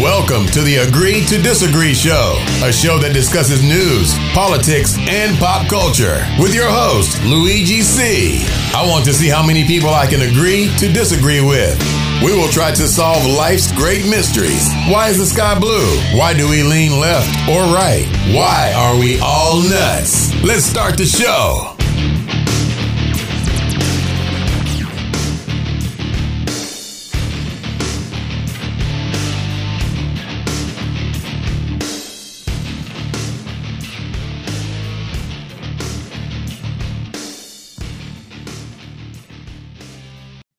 [0.00, 5.68] Welcome to the Agree to Disagree Show, a show that discusses news, politics, and pop
[5.68, 8.40] culture with your host, Luigi C.
[8.72, 11.76] I want to see how many people I can agree to disagree with.
[12.24, 14.72] We will try to solve life's great mysteries.
[14.88, 15.92] Why is the sky blue?
[16.16, 18.08] Why do we lean left or right?
[18.32, 20.32] Why are we all nuts?
[20.42, 21.76] Let's start the show.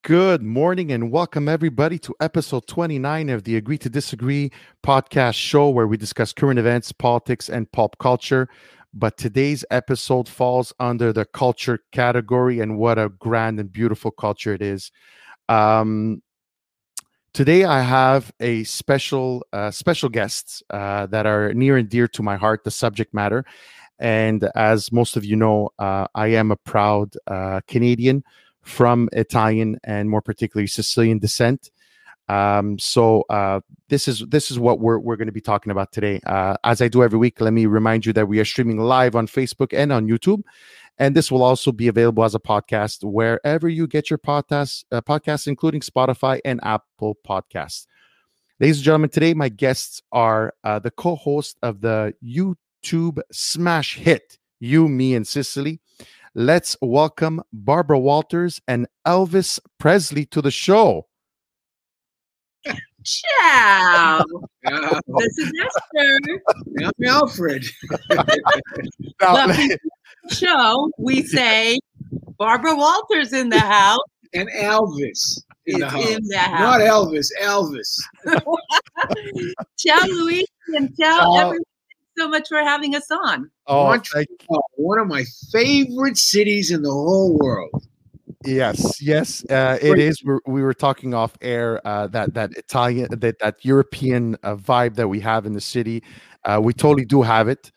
[0.04, 4.52] Good morning and welcome everybody to episode 29 of the Agree to Disagree
[4.86, 8.50] podcast show where we discuss current events, politics, and pop culture.
[8.94, 14.54] But today's episode falls under the culture category, and what a grand and beautiful culture
[14.54, 14.92] it is.
[15.48, 16.22] Um,
[17.34, 22.22] today I have a special uh, special guests uh, that are near and dear to
[22.22, 23.46] my heart, the subject matter.
[24.00, 28.26] And as most of you know, uh, I am a proud uh, Canadian
[28.64, 31.70] from Italian and more particularly Sicilian descent.
[32.30, 35.92] Um, so uh, this is this is what we're we're going to be talking about
[35.92, 36.22] today.
[36.26, 39.16] Uh, as I do every week, let me remind you that we are streaming live
[39.16, 40.42] on Facebook and on YouTube,
[40.98, 45.02] and this will also be available as a podcast wherever you get your podcasts, uh,
[45.02, 47.88] podcasts, including Spotify and Apple Podcasts.
[48.60, 54.40] Ladies and gentlemen, today my guests are uh, the co-host of the YouTube smash hit
[54.62, 55.82] "You, Me, and Sicily."
[56.36, 61.08] Let's welcome Barbara Walters and Elvis Presley to the show.
[63.06, 64.24] Ciao.
[64.64, 66.20] this is Esther.
[66.82, 67.66] I'm Alfred.
[68.10, 68.24] Now,
[69.20, 69.80] But
[70.32, 71.80] show we say
[72.40, 74.00] Barbara Walters in the house.
[74.34, 76.08] and Elvis in the house.
[76.08, 76.80] in the Not.
[76.80, 78.00] Elvis, Elvis.
[79.78, 80.46] Ciao, Luis,
[80.76, 81.36] and ciao, Ciao.
[81.36, 81.60] everyone.
[82.16, 83.50] Thanks so much for having us on.
[83.68, 87.72] oh, Montreal, thank- one of my favorite cities in the whole world.
[88.46, 90.24] yes, yes, uh, it is.
[90.24, 94.96] We're, we were talking off air uh, that that Italian, that that European uh, vibe
[94.96, 96.04] that we have in the city.
[96.44, 97.72] Uh, we totally do have it.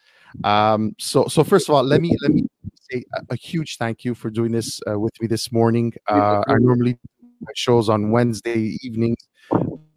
[0.44, 2.46] Um, so, so first of all, let me let me
[2.90, 5.92] say a, a huge thank you for doing this uh, with me this morning.
[6.08, 9.25] Uh, I normally do my shows on Wednesday evenings,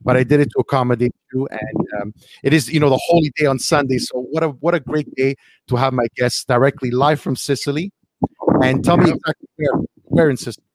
[0.09, 3.31] but I did it to accommodate you, and um, it is you know the holy
[3.35, 3.99] day on Sunday.
[3.99, 5.35] So, what a what a great day
[5.67, 7.91] to have my guests directly live from Sicily,
[8.63, 9.73] and tell me exactly where
[10.05, 10.65] where in Sicily.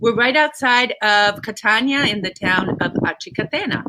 [0.00, 3.82] We're right outside of Catania in the town of Acicatena.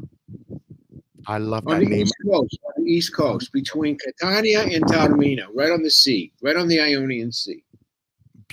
[1.27, 2.03] I love On that the name.
[2.03, 6.55] East Coast, on the East Coast, between Catania and Taormina, right on the sea, right
[6.55, 7.65] on the Ionian Sea.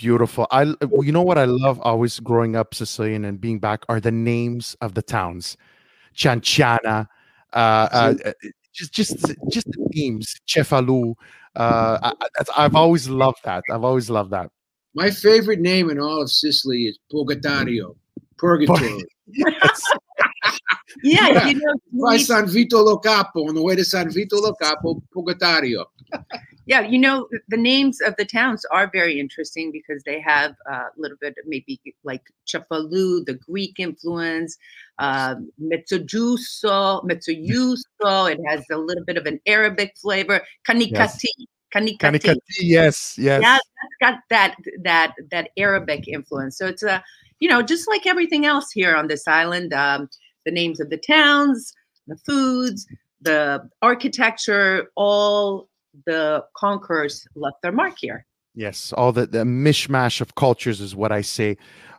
[0.00, 0.46] Beautiful.
[0.50, 4.00] I well, you know what I love always growing up Sicilian and being back are
[4.00, 5.58] the names of the towns.
[6.16, 7.06] Cianciana,
[7.52, 7.56] uh,
[7.92, 8.32] uh, uh,
[8.72, 9.18] just just
[9.50, 10.34] just the names.
[10.48, 11.14] Cefalu.
[11.54, 13.62] Uh, I, I- that's- I've always loved that.
[13.70, 14.50] I've always loved that.
[14.94, 17.94] My favorite name in all of Sicily is Purgatorio,
[18.38, 19.04] Purgatory.
[19.32, 19.82] Yes.
[21.04, 21.46] Yeah, Yeah.
[21.46, 21.74] you know,
[22.08, 25.84] By San Vito Lo Capo, on the way to San Vito Lo Capo, Purgatorio.
[26.66, 30.86] Yeah, you know, the names of the towns are very interesting because they have a
[30.96, 34.56] little bit maybe like Cefalu, the Greek influence,
[34.98, 38.30] um, Mezzojuso, Mezzojuso.
[38.30, 40.42] It has a little bit of an Arabic flavor.
[40.68, 41.26] Canicattì.
[41.74, 41.98] Canicattì.
[41.98, 43.40] Canicattì, yes, yes.
[43.42, 46.58] Yeah, that's got that that that Arabic influence.
[46.58, 47.02] So it's a,
[47.40, 50.08] you know, just like everything else here on this island, um,
[50.44, 51.72] the names of the towns,
[52.06, 52.86] the foods,
[53.22, 55.69] the architecture, all
[56.06, 58.26] the conquerors left their mark here.
[58.54, 61.56] Yes, all the, the mishmash of cultures is what I say.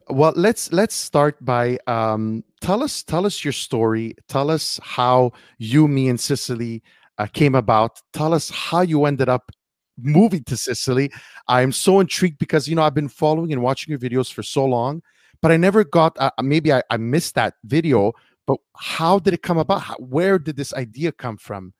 [0.09, 4.15] Well, let's let's start by um, tell us tell us your story.
[4.27, 6.83] Tell us how you, me, and Sicily
[7.17, 8.01] uh, came about.
[8.11, 9.51] Tell us how you ended up
[9.97, 11.11] moving to Sicily.
[11.47, 14.65] I'm so intrigued because you know I've been following and watching your videos for so
[14.65, 15.01] long,
[15.41, 16.17] but I never got.
[16.19, 18.13] Uh, maybe I, I missed that video.
[18.47, 19.81] But how did it come about?
[19.81, 21.73] How, where did this idea come from?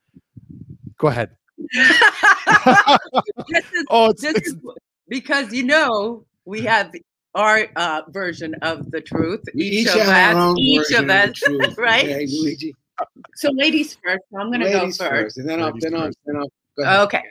[0.96, 1.36] Go ahead.
[3.48, 4.56] This is, Oh, it's, this it's is
[5.08, 6.92] because you know we have
[7.34, 9.42] our uh, version of the truth.
[9.54, 12.04] Each, each of us, each of us, truth, right?
[12.04, 12.74] Okay, Luigi.
[13.36, 14.22] So, ladies first.
[14.38, 15.38] I'm going to go Ladies first.
[15.38, 16.52] and then I'll, then I'll, then I'll.
[16.76, 17.00] Go ahead.
[17.00, 17.22] Okay.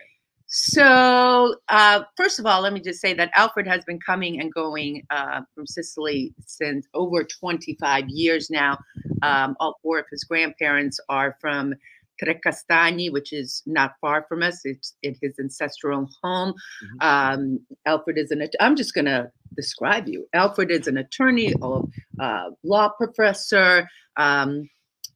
[0.53, 4.53] So, uh, first of all, let me just say that Alfred has been coming and
[4.53, 8.77] going uh, from Sicily since over 25 years now.
[9.21, 11.73] Um, all four of his grandparents are from
[12.21, 14.61] Trecastagni, which is not far from us.
[14.63, 16.53] It's in his ancestral home.
[16.83, 17.03] Mhm.
[17.03, 18.47] Um, Alfred is an.
[18.59, 20.27] I'm just going to describe you.
[20.33, 21.81] Alfred is an attorney, a
[22.19, 23.87] uh, law professor.
[24.17, 24.69] Um,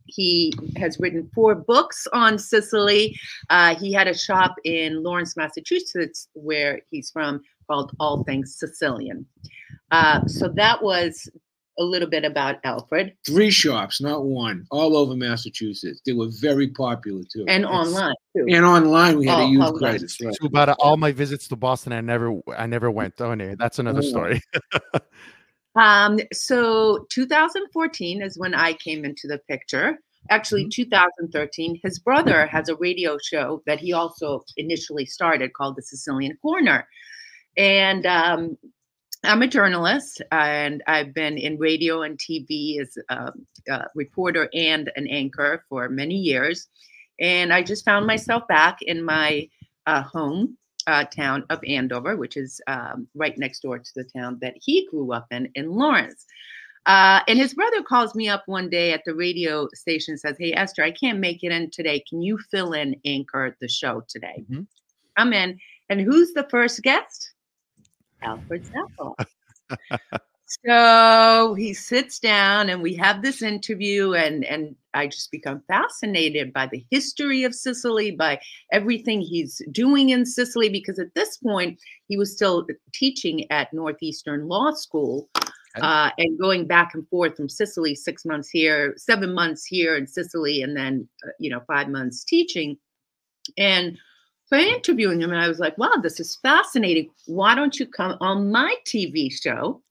[0.08, 3.18] he has written four books on Sicily.
[3.50, 9.26] Uh, he had a shop in Lawrence, Massachusetts, where he's from, called All Things Sicilian.
[9.92, 11.30] Uh, so that was
[11.78, 13.14] a little bit about Alfred.
[13.26, 16.02] Three shops, not one, all over Massachusetts.
[16.06, 17.46] They were very popular too.
[17.48, 18.46] And online too.
[18.50, 19.80] And online, we had to use online.
[19.80, 20.22] credits.
[20.22, 20.34] Right.
[20.42, 23.20] Too bad all my visits to Boston, I never, I never went.
[23.20, 24.10] Oh, no, that's another Oh.
[24.10, 24.42] story.
[25.78, 30.00] Um, so 2014 is when I came into the picture.
[30.30, 35.82] Actually, 2013, his brother has a radio show that he also initially started called the
[35.84, 36.88] Sicilian Corner.
[37.58, 38.58] And um,
[39.26, 43.32] I'm a journalist and I've been in radio and TV as a,
[43.70, 46.68] a reporter and an anchor for many years.
[47.20, 49.50] And I just found myself back in my
[49.88, 50.58] uh, home
[50.88, 54.88] uh, town of Andover, which is um, right next door to the town that he
[54.92, 56.26] grew up in, in Lawrence.
[56.86, 60.36] Uh, and his brother calls me up one day at the radio station and says,
[60.40, 62.04] Hey, Esther, I can't make it in today.
[62.08, 64.46] Can you fill in anchor the show today?
[64.52, 64.68] Mhm.
[65.18, 65.58] I'm in.
[65.90, 67.35] And who's the first guest?
[68.26, 69.26] Alfred Zappa.
[70.46, 76.54] so he sits down and we have this interview and and I just become fascinated
[76.54, 78.40] by the history of Sicily, by
[78.72, 84.48] everything he's doing in Sicily, because at this point he was still teaching at Northeastern
[84.48, 85.30] Law School
[85.82, 90.08] uh, and going back and forth from Sicily, six months here, seven months here in
[90.08, 92.78] Sicily, and then uh, you know five months teaching.
[93.58, 93.98] And
[94.46, 97.10] so I interviewing him, and I was like, "Wow, this is fascinating.
[97.26, 99.82] Why don't you come on my TV show?"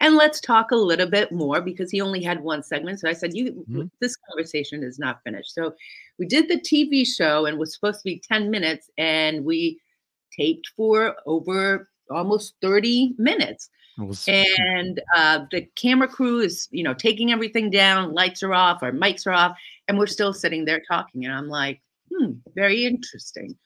[0.00, 3.00] And let's talk a little bit more because he only had one segment.
[3.00, 3.90] So I said, "You, Mhm.
[4.00, 5.74] this conversation is not finished." So
[6.18, 9.80] we did the TV show, and it was supposed to be ten minutes, and we
[10.36, 13.68] taped for over almost thirty minutes
[13.98, 18.82] was- and uh, the camera crew is you know taking everything down lights are off
[18.82, 19.56] our mics are off
[19.88, 21.80] and we're still sitting there talking and i'm like
[22.14, 23.56] hmm very interesting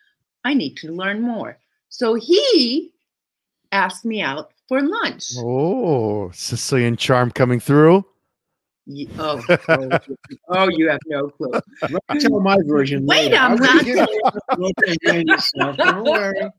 [0.45, 1.59] i need to learn more
[1.89, 2.93] so he
[3.73, 8.05] asked me out for lunch oh, Sicilian charm coming through.
[8.87, 9.89] Ye- oh, oh,
[10.49, 11.51] oh, you have no clue
[11.83, 13.07] Let me tell my version.
[13.07, 13.37] Wait, later.
[13.37, 15.77] I'm not give you a look and blame yourself.
[15.77, 16.51] Don't worry.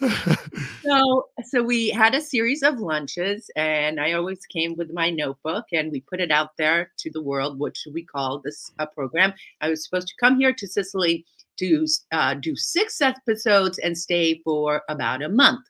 [0.82, 5.66] so so we had a series of lunches and i always came with my notebook
[5.72, 8.86] and we put it out there to the world what should we call this a
[8.86, 11.24] program i was supposed to come here to sicily
[11.60, 15.64] to uh, do six episodes and stay for about a month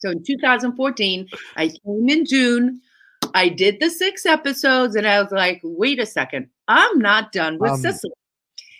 [0.00, 2.80] so in 2014 i came in june
[3.34, 7.58] i did the six episodes and i was like wait a second i'm not done
[7.58, 8.12] with Um, sicily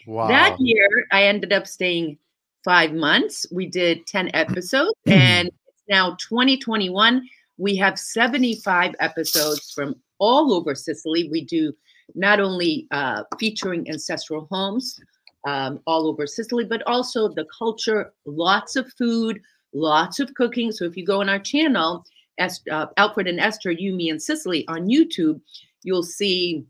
[0.07, 0.29] wow.
[0.29, 2.19] that year, I ended up staying
[2.65, 3.47] five months.
[3.53, 7.27] We did 10 episodes, and it's now 2021.
[7.59, 11.29] We have 75 episodes from all over Sicily.
[11.31, 11.73] We do
[12.15, 14.99] not only uh, featuring ancestral homes
[15.47, 19.41] um, all over Sicily, but also the culture, lots of food,
[19.73, 20.73] lots of cooking.
[20.73, 22.05] So if you go on our channel,
[22.39, 25.41] Es- uh, Alfred and Esther, You, Me, and Sicily on YouTube,
[25.83, 26.65] you'll see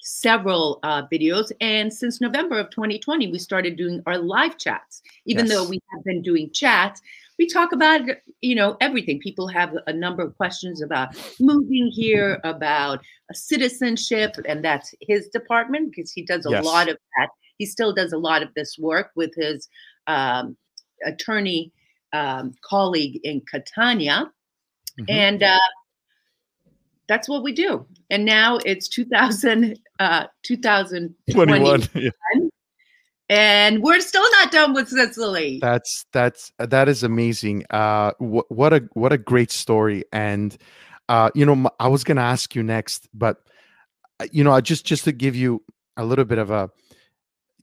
[0.00, 1.50] several uh, videos.
[1.60, 5.02] And since November of 2020, we started doing our live chats.
[5.24, 7.00] Even though we have been doing chats,
[7.38, 8.00] we talk about
[8.40, 9.18] you know everything.
[9.20, 11.08] People have a number of questions about
[11.40, 13.00] moving here, about
[13.32, 16.64] citizenship, and that's his department because he does a Yes.
[16.64, 17.28] lot of that.
[17.58, 19.68] He still does a lot of this work with his
[20.06, 20.56] um,
[21.04, 21.72] attorney
[22.12, 24.30] um, colleague in Catania
[24.98, 25.04] Mhm.
[25.10, 25.58] and uh,
[27.08, 27.86] that's what we do.
[28.10, 31.88] And now it's 2000, uh, 2021, 21.
[31.94, 32.10] Yeah.
[33.28, 35.58] and we're still not done with Sicily.
[35.60, 37.64] That's that's that is amazing.
[37.70, 40.04] Uh, wh- what a what a great story.
[40.12, 40.56] And
[41.08, 43.38] uh, you know, I was gonna ask you next, but
[44.20, 45.62] uh, you know, I just just to give you
[45.96, 46.70] a little bit of a,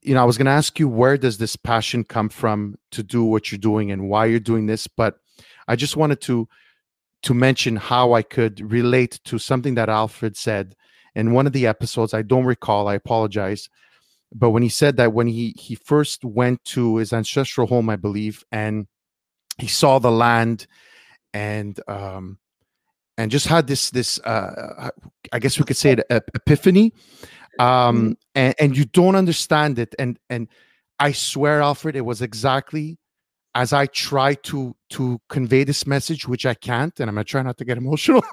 [0.04, 3.24] you know, I was gonna ask you where does this passion come from to do
[3.24, 5.16] what you're doing and why you're doing this, but
[5.66, 6.48] I just wanted to
[7.22, 10.76] to mention how I could relate to something that Alfred said
[11.14, 12.12] in one of the episodes.
[12.12, 12.86] I don't recall.
[12.86, 13.68] I apologize
[14.34, 17.96] but when he said that when he he first went to his ancestral home i
[17.96, 18.86] believe and
[19.58, 20.66] he saw the land
[21.32, 22.38] and um
[23.16, 24.90] and just had this this uh
[25.32, 26.92] i guess we could say it epiphany
[27.58, 30.48] um and, and you don't understand it and and
[30.98, 32.98] i swear alfred it was exactly
[33.54, 37.42] as i try to to convey this message which i can't and i'm gonna try
[37.42, 38.22] not to get emotional.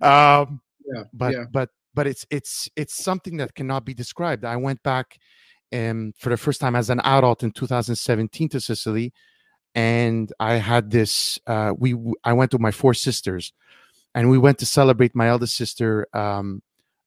[0.00, 1.44] Um Yeah, but yeah.
[1.50, 4.44] but but it's it's it's something that cannot be described.
[4.44, 5.18] I went back
[5.72, 9.12] um for the first time as an adult in 2017 to sicily
[9.74, 13.52] and i had this uh we I went with my four sisters
[14.14, 16.62] and we went to celebrate my eldest sister um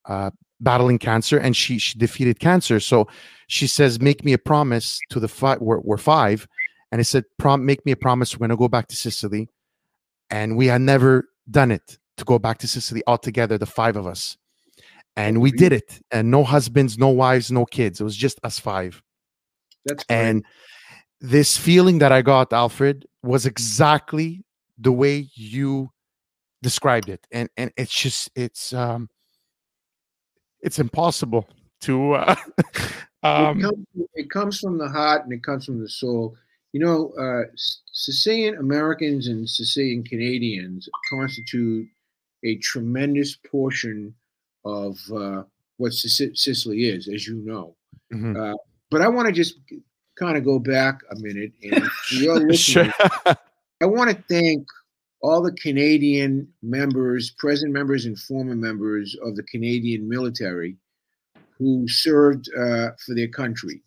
[0.06, 2.80] uh battling cancer and she she defeated cancer.
[2.80, 3.08] So
[3.48, 5.60] she says, "Make me a promise to the five.
[5.62, 6.48] We're, we're five,
[6.92, 8.36] and I said, "Prom, make me a promise.
[8.36, 9.50] We're gonna go back to Sicily."
[10.30, 13.96] And we had never done it to go back to Sicily all together, the five
[13.96, 14.38] of us,
[15.16, 16.00] and we did it.
[16.12, 18.00] And no husbands, no wives, no kids.
[18.00, 19.02] It was just us five.
[19.86, 20.18] That's great.
[20.18, 20.46] And
[21.22, 24.44] this feeling that I got, Alfred, was exactly
[24.78, 25.92] the way you
[26.62, 27.26] described it.
[27.32, 29.10] And and it's just it's um
[30.62, 31.48] it's impossible
[31.82, 35.90] to uh it, um comes, it comes from the heart and it comes from the
[35.90, 36.36] soul.
[36.72, 37.50] You know, uh,
[37.92, 41.88] Sicilian Americans and Sicilian Canadians constitute
[42.44, 44.14] a tremendous portion
[44.66, 45.44] of uh,
[45.78, 47.76] what Sic- Sicily is, as you know.
[48.14, 48.38] mhm.
[48.38, 48.56] Uh,
[48.92, 49.56] but I want to just
[50.16, 51.84] kind of go back a minute and
[52.56, 52.86] sure.
[53.82, 54.68] I want to thank
[55.22, 60.78] all the Canadian members, present members, and former members of the Canadian military
[61.58, 63.82] who served uh, for their country.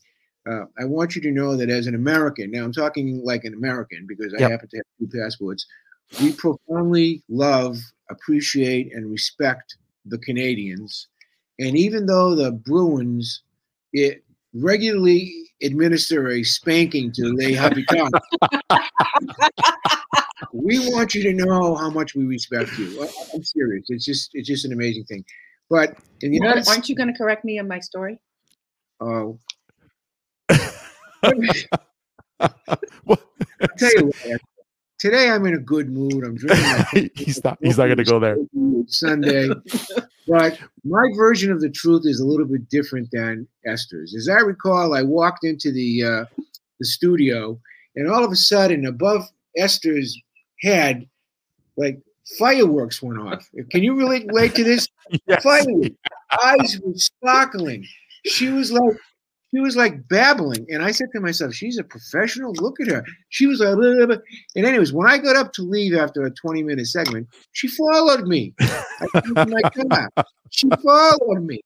[0.49, 3.55] Uh, I want you to know that as an American, now I'm talking like an
[3.55, 4.51] American because I Yep.
[4.51, 5.67] happen to have two passports,
[6.21, 7.79] we profoundly love,
[8.11, 11.09] appreciate, and respect the Canadians.
[11.59, 13.43] And even though the Bruins
[13.93, 14.25] it
[14.55, 18.11] regularly administer a spanking to Les Habitants,
[20.53, 23.03] we want you to know how much we respect you.
[23.03, 23.87] I- I'm serious.
[23.89, 25.25] It's just it's just an amazing thing.
[25.71, 28.21] But in the United Aren't you going to correct me on my story?
[29.01, 29.39] oh,
[31.23, 31.35] I'll
[33.79, 34.41] tell you what,
[34.99, 36.25] today I'm in a good mood.
[36.25, 37.11] I'm drinking.
[37.15, 38.37] he's not he's not gonna go there.
[38.87, 39.49] Sunday,
[40.29, 44.15] but my version of the truth is a little bit different than Esther's.
[44.15, 46.25] As I recall, I walked into the uh,
[46.79, 47.59] the studio,
[47.97, 49.25] and all of a sudden, above
[49.57, 50.21] Esther's
[50.63, 51.09] head,
[51.77, 52.01] like
[52.39, 53.49] fireworks went off.
[53.71, 54.89] Can you relate, relate to this?
[55.27, 55.43] Yes.
[55.43, 55.91] Fireworks.
[56.43, 57.85] Eyes were sparkling.
[58.25, 58.97] She was like.
[59.55, 62.55] She was like babbling, and I said to myself, "She's a professional.
[62.55, 64.17] Look at her." She was like, blah, blah, blah.
[64.57, 68.55] and anyways, when I got up to leave after a twenty-minute segment, she followed me.
[68.61, 70.09] I came to my car.
[70.49, 71.61] She followed me.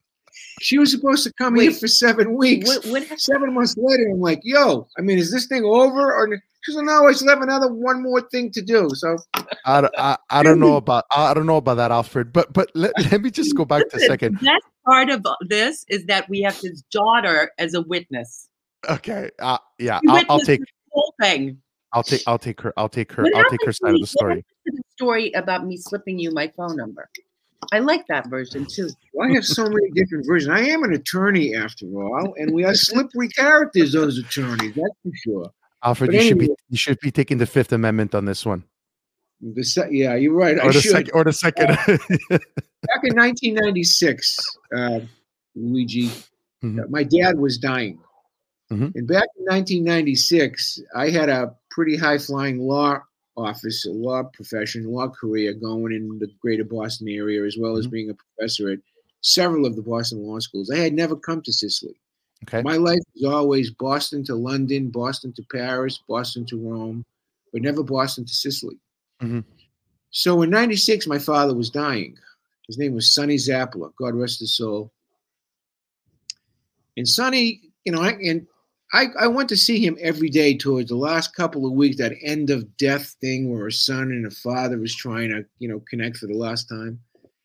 [0.60, 2.68] She was supposed to come here for seven weeks.
[2.68, 3.20] What, what?
[3.20, 6.84] Seven months later, I'm like, "Yo, I mean, is this thing over?" Or she's like,
[6.84, 9.16] "No, I still have another one more thing to do." So
[9.64, 12.32] I, don't- I, I don't know about I don't know about that, Alfred.
[12.32, 14.38] But but let, let me just go back to a second.
[14.40, 18.48] The best part of this is that we have his daughter as a witness.
[18.88, 19.30] Okay.
[19.38, 21.58] Uh, yeah, I'll, I'll take this whole thing.
[21.92, 24.00] I'll take I'll take her I'll take her What I'll take her side to of
[24.00, 24.30] the story.
[24.34, 27.08] happened to the story about me slipping you my phone number.
[27.72, 28.90] I like that version too.
[29.14, 30.50] well, I have so many different versions.
[30.50, 33.92] I am an attorney after all, and we are slippery characters.
[33.92, 35.50] Those attorneys, that's for sure.
[35.84, 38.64] Alfred, you should be you should be taking the Fifth Amendment on this one,
[39.40, 40.58] The se- yeah, you're right.
[40.58, 40.90] I or the should.
[40.92, 41.66] second, or the second.
[42.28, 44.38] Back in 1996,
[44.76, 45.00] uh,
[45.54, 46.10] Luigi,
[46.64, 46.84] Mhm.
[46.84, 47.98] uh, my dad was dying.
[48.72, 48.94] Mhm.
[48.96, 53.00] And back in 1996, I had a pretty high flying law
[53.36, 57.86] office, a law profession, law career going in the greater Boston area, as well as
[57.86, 57.90] Mhm.
[57.90, 58.78] being a professor at
[59.20, 60.70] several of the Boston law schools.
[60.70, 61.96] I had never come to Sicily.
[62.44, 62.62] Okay.
[62.62, 67.04] My life was always Boston to London, Boston to Paris, Boston to Rome,
[67.52, 68.78] but never Boston to Sicily.
[69.22, 69.44] Mhm.
[70.10, 72.16] So in 96, my father was dying.
[72.66, 74.92] His name was Sonny Zappala, God rest his soul.
[76.96, 78.46] And Sonny, you know, I, and
[78.92, 82.14] I, I went to see him every day towards the last couple of weeks, that
[82.22, 85.82] end of death thing where a son and a father was trying to, you know,
[85.88, 87.00] connect for the last time.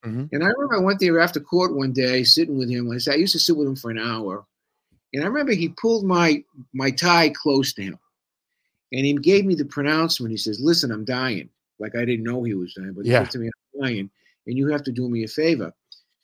[0.06, 0.30] Mhm.
[0.32, 2.90] And I remember I went there after court one day, sitting with him.
[2.92, 4.46] I said I used to sit with him for an hour,
[5.14, 8.00] and I remember he pulled my my tie close to him,
[8.92, 10.32] and he gave me the pronouncement.
[10.32, 11.50] He says, "Listen, I'm dying."
[11.80, 14.10] Like I didn't know he was dying, but he said to me, "I'm dying,
[14.48, 15.74] and you have to do me a favor.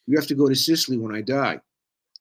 [0.06, 1.60] You have to go to Sicily when I die."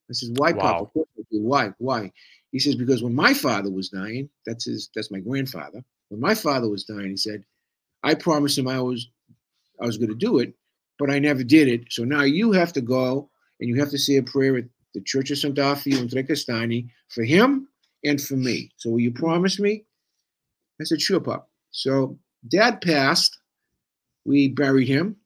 [0.09, 0.63] I says, "Why, Wow.
[0.63, 0.83] Papa?
[0.85, 1.41] Of course I do.
[1.43, 1.73] Why?
[1.79, 2.13] Why?"
[2.53, 5.85] He says, "Because when my father was dying, that's his, that's my grandfather.
[6.09, 7.45] When my father was dying, he said,
[8.03, 9.09] I promised him I was,
[9.81, 10.55] I was going to do it,
[10.99, 11.93] but I never did it.
[11.93, 13.29] So now you have to go
[13.61, 14.65] and you have to say a prayer at
[14.97, 17.69] the Church of Sant'Alfio in Trecastagni for him
[18.03, 18.71] and for me.
[18.79, 19.85] So will you promise me?"
[20.81, 23.39] I said, "Sure, Pop." So Dad passed.
[24.25, 25.17] We buried him.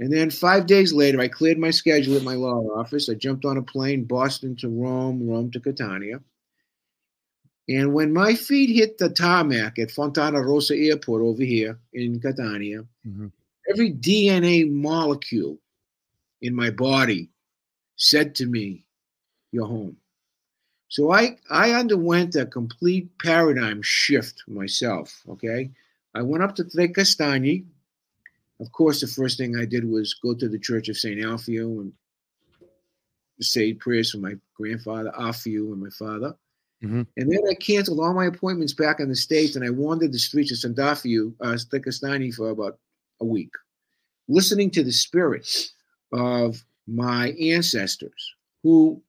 [0.00, 3.08] And then five days later, I cleared my schedule at my law office.
[3.08, 6.20] I jumped on a plane, Boston to Rome, Rome to Catania.
[7.68, 13.32] And when my feet hit the tarmac at Fontanarossa Airport over here in Catania, Mhm.
[13.70, 15.58] every DNA molecule
[16.42, 17.30] in my body
[17.96, 18.84] said to me,
[19.52, 19.96] You're home.
[20.88, 25.22] So I, I underwent a complete paradigm shift myself.
[25.28, 25.70] Okay.
[26.14, 27.64] I went up to Tre.
[28.58, 31.20] Of course, the first thing I did was go to the Church of St.
[31.20, 31.92] Alfio and
[33.40, 36.34] say prayers for my grandfather, Alfio, and my father.
[36.82, 37.06] Mhm.
[37.16, 40.18] And then I canceled all my appointments back in the States and I wandered the
[40.18, 42.78] streets of Sandafiu, uh, Stikastani for about
[43.20, 43.52] a week,
[44.28, 45.72] listening to the spirits
[46.12, 49.00] of my ancestors who,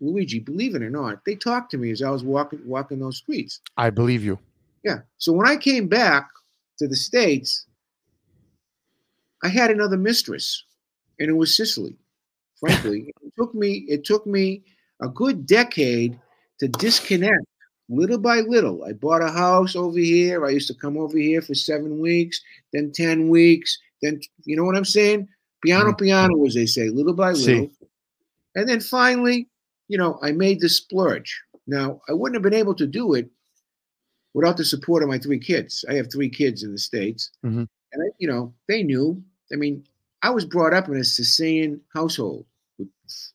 [0.00, 3.18] Luigi, believe it or not, they talked to me as I was walking walking those
[3.18, 3.60] streets.
[3.76, 4.38] I believe you.
[4.84, 5.00] Yeah.
[5.18, 6.28] So when I came back
[6.78, 7.66] to the States,
[9.42, 10.64] I had another mistress,
[11.18, 11.96] and it was Sicily.
[12.58, 14.62] Frankly, it took me it took me
[15.02, 16.18] a good decade
[16.58, 17.44] to disconnect
[17.90, 18.84] little by little.
[18.84, 20.46] I bought a house over here.
[20.46, 22.40] I used to come over here for seven weeks,
[22.72, 25.28] then 10 weeks, then you know what I'm saying?
[25.62, 27.52] Piano piano, as they say, little by See.
[27.60, 27.70] little.
[28.54, 29.48] And then finally,
[29.88, 31.40] you know, I made the splurge.
[31.66, 33.30] Now, I wouldn't have been able to do it
[34.34, 35.84] without the support of my three kids.
[35.88, 37.30] I have three kids in the States.
[37.44, 37.68] Mhm.
[37.92, 39.22] And, I, you know, they knew.
[39.52, 39.84] I mean,
[40.22, 42.46] I was brought up in a Sicilian household,
[42.78, 42.88] with,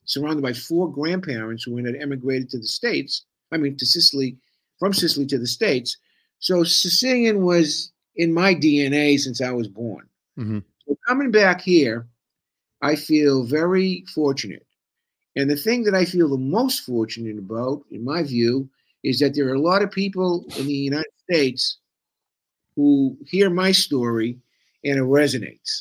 [0.05, 3.23] surrounded by four grandparents who had emigrated to the States.
[3.51, 4.37] I mean, to Sicily,
[4.79, 5.97] from Sicily to the States.
[6.39, 10.07] So Sicilian was in my DNA since I was born.
[10.37, 10.63] Mhm.
[10.87, 12.07] So coming back here,
[12.91, 14.65] I feel very fortunate.
[15.35, 18.69] And the thing that I feel the most fortunate about, in my view,
[19.03, 21.79] is that there are a lot of people in the United States
[22.75, 24.37] who hear my story
[24.83, 25.71] and it resonates.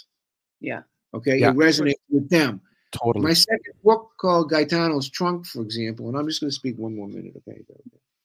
[0.61, 0.83] Yeah.
[1.13, 1.37] Okay.
[1.39, 1.51] Yeah.
[1.51, 2.61] It resonates with them.
[2.93, 3.25] Totally.
[3.25, 6.95] My second book called Gaetano's Trunk, for example, and I'm just going to speak one
[6.97, 7.35] more minute.
[7.49, 7.61] Okay.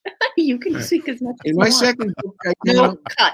[0.38, 0.84] you can Right.
[0.84, 1.74] speak as much as In you my want.
[1.86, 3.34] second book, Gaetano, No cut.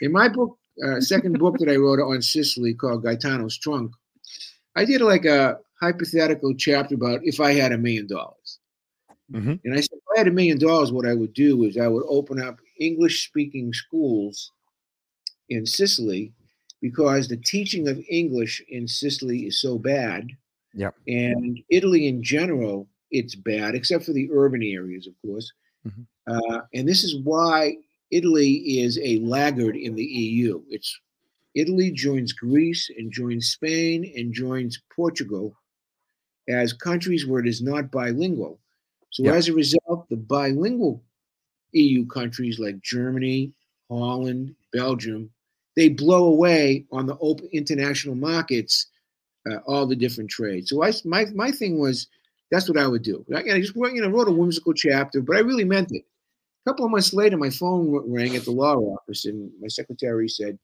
[0.00, 0.56] in my book,
[0.86, 3.92] uh, second book that I wrote on Sicily called Gaetano's Trunk,
[4.76, 8.58] I did like a hypothetical chapter about if I had a million dollars.
[9.32, 9.60] Mhm.
[9.64, 11.88] And I said, if I had a million dollars, what I would do is I
[11.88, 14.50] would open up English speaking schools
[15.48, 16.32] in Sicily
[16.80, 20.28] because the teaching of English in Sicily is so bad.
[20.74, 20.94] Yep.
[21.06, 25.52] And Italy in general, it's bad, except for the urban areas, of course.
[25.86, 26.06] Mhm.
[26.26, 27.76] Uh, and this is why
[28.10, 30.62] Italy is a laggard in the EU.
[30.68, 30.98] It's
[31.54, 35.56] Italy joins Greece and joins Spain and joins Portugal
[36.48, 38.60] as countries where it is not bilingual.
[39.10, 39.34] So Yep.
[39.34, 41.02] as a result, the bilingual
[41.72, 43.52] EU countries like Germany,
[43.90, 45.30] Holland, Belgium,
[45.76, 48.86] they blow away on the open international markets
[49.50, 50.70] uh, all the different trades.
[50.70, 52.08] So I my my thing was
[52.50, 53.24] that's what I would do.
[53.34, 56.04] I, I just you know wrote a whimsical chapter, but I really meant it.
[56.66, 60.28] A couple of months later, my phone rang at the law office, and my secretary
[60.28, 60.58] said,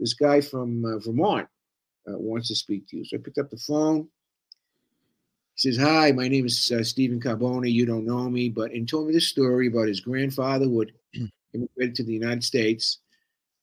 [0.00, 1.48] "This guy from uh, Vermont
[2.08, 4.08] uh, wants to speak to you." So I picked up the phone.
[5.54, 7.72] He says, "Hi, my name is uh, Stephen Carboni.
[7.72, 10.92] You don't know me, but," and told me this story about his grandfather who had
[11.54, 12.98] immigrated to the United States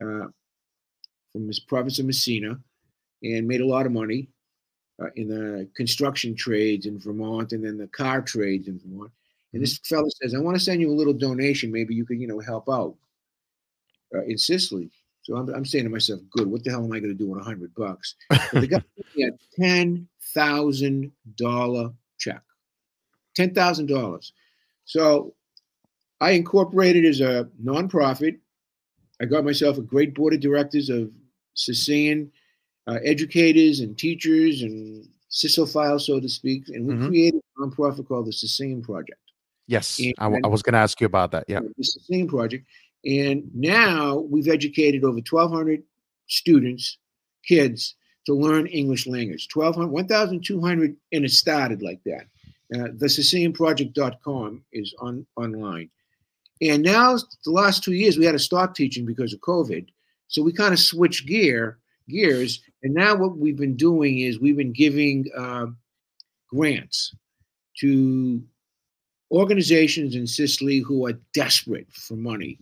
[0.02, 0.28] uh,
[1.32, 2.60] from his province of Messina
[3.24, 4.30] and made a lot of money
[5.02, 9.12] uh, in the construction trades in Vermont and then the car trades in Vermont.
[9.54, 11.72] And this fellow says, I want to send you a little donation.
[11.72, 12.96] Maybe you could, you know, help out
[14.14, 14.92] uh, in Sicily.
[15.22, 17.28] So I'm, I'm saying to myself, good, what the hell am I going to do
[17.30, 18.16] with a hundred bucks?
[18.30, 22.42] But the guy gave me a ten thousand dollar check.
[23.36, 24.34] Ten thousand dollars.
[24.86, 25.34] So
[26.22, 28.38] I incorporated as a nonprofit.
[29.22, 31.12] I got myself a great board of directors of
[31.54, 32.32] Sicilian
[32.88, 37.08] uh, educators and teachers and Sicilophiles, so to speak, and we Mhm.
[37.08, 39.20] created a nonprofit called the Sicilian Project
[39.70, 40.02] yes.
[40.18, 41.46] I, w- I was going to ask you about that.
[41.48, 41.60] Yeah.
[41.78, 42.66] the same project.
[43.06, 45.84] And now we've educated over 1,200
[46.28, 46.98] students,
[47.46, 49.48] kids, to learn English language.
[49.54, 52.26] 1,200, 1,200, and it started like that.
[52.76, 55.90] Uh, the SicilianProject.com is on online.
[56.62, 59.88] And now, the last two years, we had to stop teaching because of COVID.
[60.28, 62.62] So we kind of switched gear, gears.
[62.84, 65.68] And now what we've been doing is we've been giving uh,
[66.50, 67.16] grants
[67.80, 68.44] to
[69.32, 72.60] organizations in Sicily who are desperate for money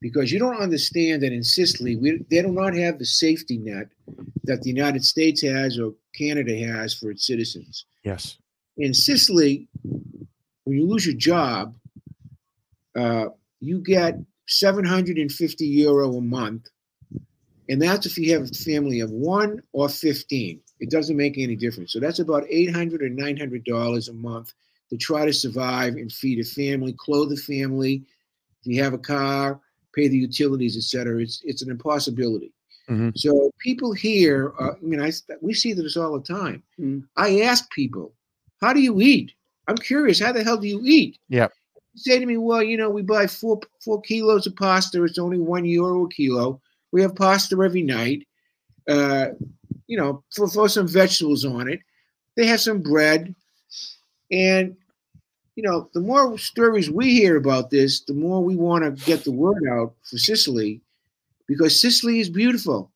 [0.00, 3.88] because you don't understand that in Sicily we, they do not have the safety net
[4.44, 7.84] that the United States has or Canada has for its citizens.
[8.04, 8.38] Yes.
[8.76, 9.68] In Sicily,
[10.64, 11.74] when you lose your job,
[12.96, 13.26] uh,
[13.60, 16.68] you get 750 euro a month,
[17.68, 20.60] and that's if you have a family of one or 15.
[20.78, 21.92] It doesn't make any difference.
[21.92, 24.52] So that's about 800 or 900 dollars a month
[24.90, 28.04] to try to survive and feed a family, clothe a family.
[28.60, 29.60] If you have a car,
[29.96, 31.20] pay the utilities, etc.
[31.22, 32.52] It's it's an impossibility.
[32.88, 33.16] Mhm.
[33.16, 36.62] So people here, uh, I mean, I we see this all the time.
[36.78, 37.02] Mm.
[37.16, 38.12] I ask people,
[38.60, 39.32] "How do you eat?"
[39.66, 40.20] I'm curious.
[40.20, 41.18] How the hell do you eat?
[41.28, 41.48] Yeah.
[41.94, 45.02] They say to me, "Well, you know, we buy four four kilos of pasta.
[45.02, 46.60] It's only one euro a kilo.
[46.92, 48.26] We have pasta every night.
[48.86, 49.30] Uh,
[49.88, 51.80] you know, throw, throw some vegetables on it.
[52.36, 53.34] They have some bread.
[54.30, 54.76] And
[55.56, 59.24] you know, the more stories we hear about this, the more we want to get
[59.24, 60.80] the word out for Sicily,
[61.48, 62.92] because Sicily is beautiful.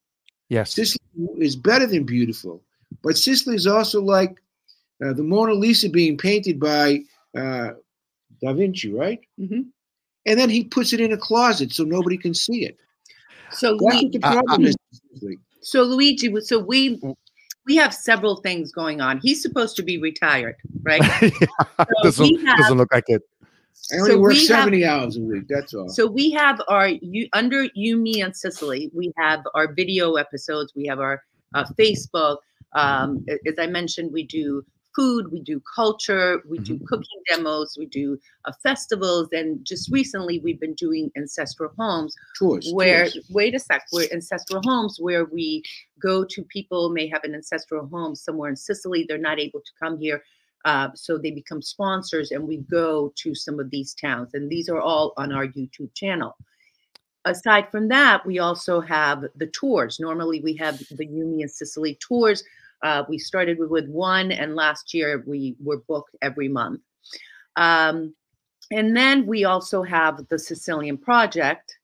[0.51, 0.75] Yes.
[0.75, 1.01] Sicily
[1.39, 2.63] is better than beautiful,
[3.03, 4.37] but Sicily is also like
[5.05, 7.01] uh, the Mona Lisa being painted by
[7.37, 7.71] uh,
[8.43, 9.21] Da Vinci, right?
[9.41, 9.67] Mhm.
[10.27, 12.79] And then he puts it in a closet so nobody can see it.
[13.53, 14.77] So That's we, what the I- I- problem is.
[15.15, 15.39] Sicily.
[15.63, 17.01] so Luigi, so we
[17.71, 19.21] we have several things going on.
[19.21, 21.01] He's supposed to be retired, right?
[22.03, 23.23] doesn't, have- doesn't look like it.
[23.93, 25.45] I only So work we have- 70 hours a week.
[25.49, 25.89] That's all.
[25.89, 28.91] So we have our you under you, me, and Sicily.
[28.93, 30.73] We have our video episodes.
[30.75, 31.23] We have our
[31.55, 32.39] uh, Facebook.
[32.73, 37.87] Um, as I mentioned, we do food, we do culture, we do cooking demos, we
[37.87, 42.71] do uh, festivals, and just recently we've been doing ancestral homes Tours.
[42.73, 43.27] where tours.
[43.31, 45.63] wait a sec we're ancestral homes where we
[46.01, 49.73] go to people may have an ancestral home somewhere in sicily they're not able to
[49.83, 50.23] come here
[50.65, 54.69] uh, so they become sponsors and we go to some of these towns and these
[54.69, 56.37] are all on our youtube channel
[57.25, 61.51] aside from that we also have the tours normally we have the You Me and
[61.51, 62.43] sicily tours
[62.83, 66.81] uh, we started with, one and last year we were booked every month
[67.57, 68.15] um,
[68.71, 71.77] and then we also have the sicilian project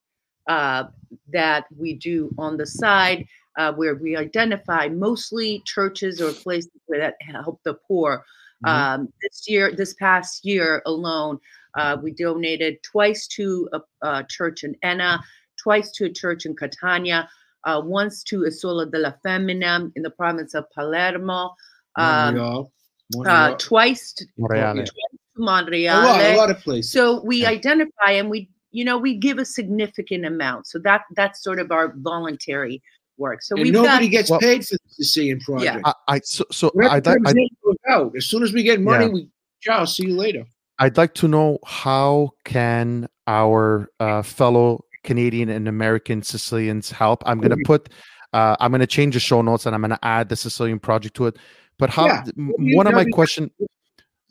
[0.48, 0.85] uh,
[1.32, 7.14] that we do on the side uh, where we identify mostly churches or places that
[7.20, 8.24] help the poor.
[8.64, 8.68] Mhm.
[8.68, 11.38] Um, this year, this past year alone,
[11.74, 15.20] uh, we donated twice to a, a church in Enna,
[15.62, 17.28] twice to a church in Catania,
[17.66, 21.55] uh, once to Isola della Femmina in the province of Palermo,
[21.96, 22.61] um, Montreal.
[22.62, 23.57] uh, Montreal.
[23.57, 24.85] twice to, Montreale.
[24.87, 24.92] to
[25.38, 26.90] a lot, a lot of places.
[26.92, 27.50] So we Yeah.
[27.50, 30.66] identify and we, you know, we give a significant amount.
[30.66, 32.83] So that that's sort of our voluntary
[33.18, 33.42] work.
[33.42, 35.83] So we've nobody got gets Well- paid for the Sicilian project.
[35.85, 38.12] I, I so, so I'd like I'd, in goes out.
[38.16, 39.12] As soon as we get money, Yeah.
[39.12, 39.29] we
[39.61, 40.44] ciao, see you later.
[40.79, 47.22] I'd like to know how can our uh, fellow Canadian and American Sicilians help.
[47.26, 47.88] I'm going to put
[48.32, 50.78] uh, I'm going to change the show notes and I'm going to add the Sicilian
[50.78, 51.36] project to it.
[51.78, 52.24] But how Yeah.
[52.36, 53.50] m- You one of my you- question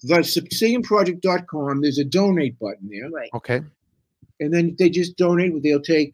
[0.04, 3.10] The SicilianProject.com, there's a donate button there.
[3.10, 3.30] right.
[3.34, 3.62] okay
[4.40, 5.52] And then they just donate.
[5.64, 6.14] They'll take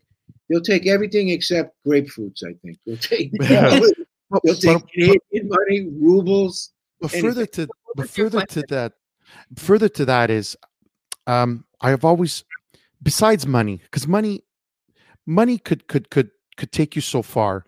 [0.50, 2.78] they'll take everything except grapefruits, I think.
[2.86, 6.72] They'll take But- they'll take but- Canadian money, rubles.
[7.02, 7.30] But anything.
[7.30, 8.94] further to but further to that,
[9.58, 10.56] further to that is,
[11.28, 12.44] um, I have always,
[13.02, 14.44] besides money, because money,
[15.32, 17.66] money could could could could take you so far,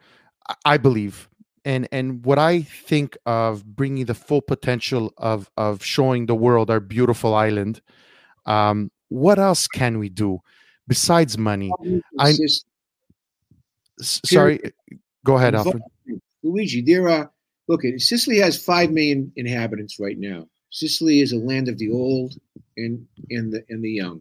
[0.66, 1.30] I- believe,
[1.66, 6.70] and and what I think of bringing the full potential of of showing the world
[6.70, 7.82] our beautiful island.
[8.46, 10.40] Um, what else can we do
[10.88, 11.72] besides money?
[12.20, 12.66] I- It's just-
[14.00, 14.60] S- sorry,
[15.24, 15.84] go ahead, Alfred.
[16.42, 17.32] Luigi, there are
[17.70, 20.48] look Sicily has five million inhabitants right now.
[20.72, 22.32] Sicily is a land of the old
[22.76, 24.20] and and the and the young,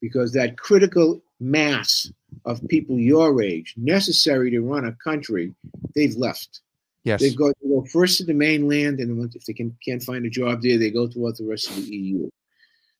[0.00, 1.08] because that critical
[1.40, 2.10] mass
[2.44, 5.54] of people your age necessary to run a country,
[5.94, 6.60] they've left.
[7.04, 10.26] Yes, They go, they go first to the mainland, and if they can, can't find
[10.26, 12.30] a job there, they go throughout the rest of the EU.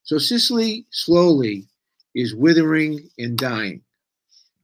[0.05, 1.67] So Sicily slowly
[2.15, 3.83] is withering and dying.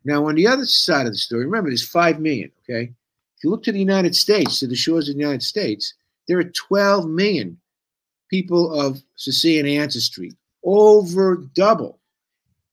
[0.04, 2.92] Now, on the other side of the story, remember, there's 5 million, okay?
[3.36, 5.94] If you look to the United States, to the shores of the United States,
[6.28, 7.58] there are 12 million
[8.30, 10.32] people of Sicilian ancestry,
[10.64, 11.98] over double.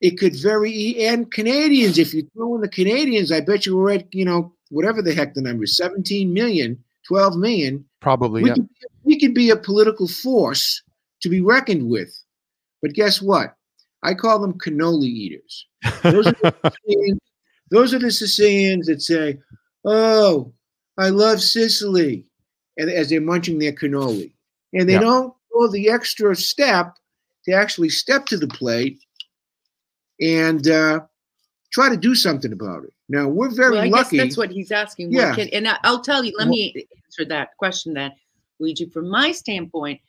[0.03, 3.93] It could very, and Canadians, if you throw in the Canadians, I bet you we're
[3.93, 7.85] at, you know, whatever the heck the number is, 17 million, 12 million.
[8.01, 8.43] probably.
[8.43, 8.55] We, Yeah.
[8.55, 8.69] could,
[9.05, 10.83] we could be a political force
[11.21, 12.13] to be reckoned with.
[12.81, 13.55] But guess what?
[14.03, 15.65] I call them cannoli eaters.
[16.03, 16.53] Those are the
[16.85, 17.19] Sicilians,
[17.71, 19.39] those are the Sicilians that say,
[19.85, 20.51] "Oh,
[20.97, 22.25] I love Sicily,"
[22.77, 24.33] and as they're munching their cannoli,
[24.73, 24.99] and they Yeah.
[24.99, 26.93] don't go the extra step
[27.45, 28.99] to actually step to the plate
[30.23, 31.01] and uh,
[31.71, 32.93] try to do something about it.
[33.09, 34.17] Now we're very well, I lucky.
[34.17, 35.11] guess that's what he's asking.
[35.11, 35.35] Yeah.
[35.35, 38.11] can- and I- I'll tell you, let Well- me answer that question then,
[38.59, 38.85] Luigi.
[38.85, 39.99] From my standpoint,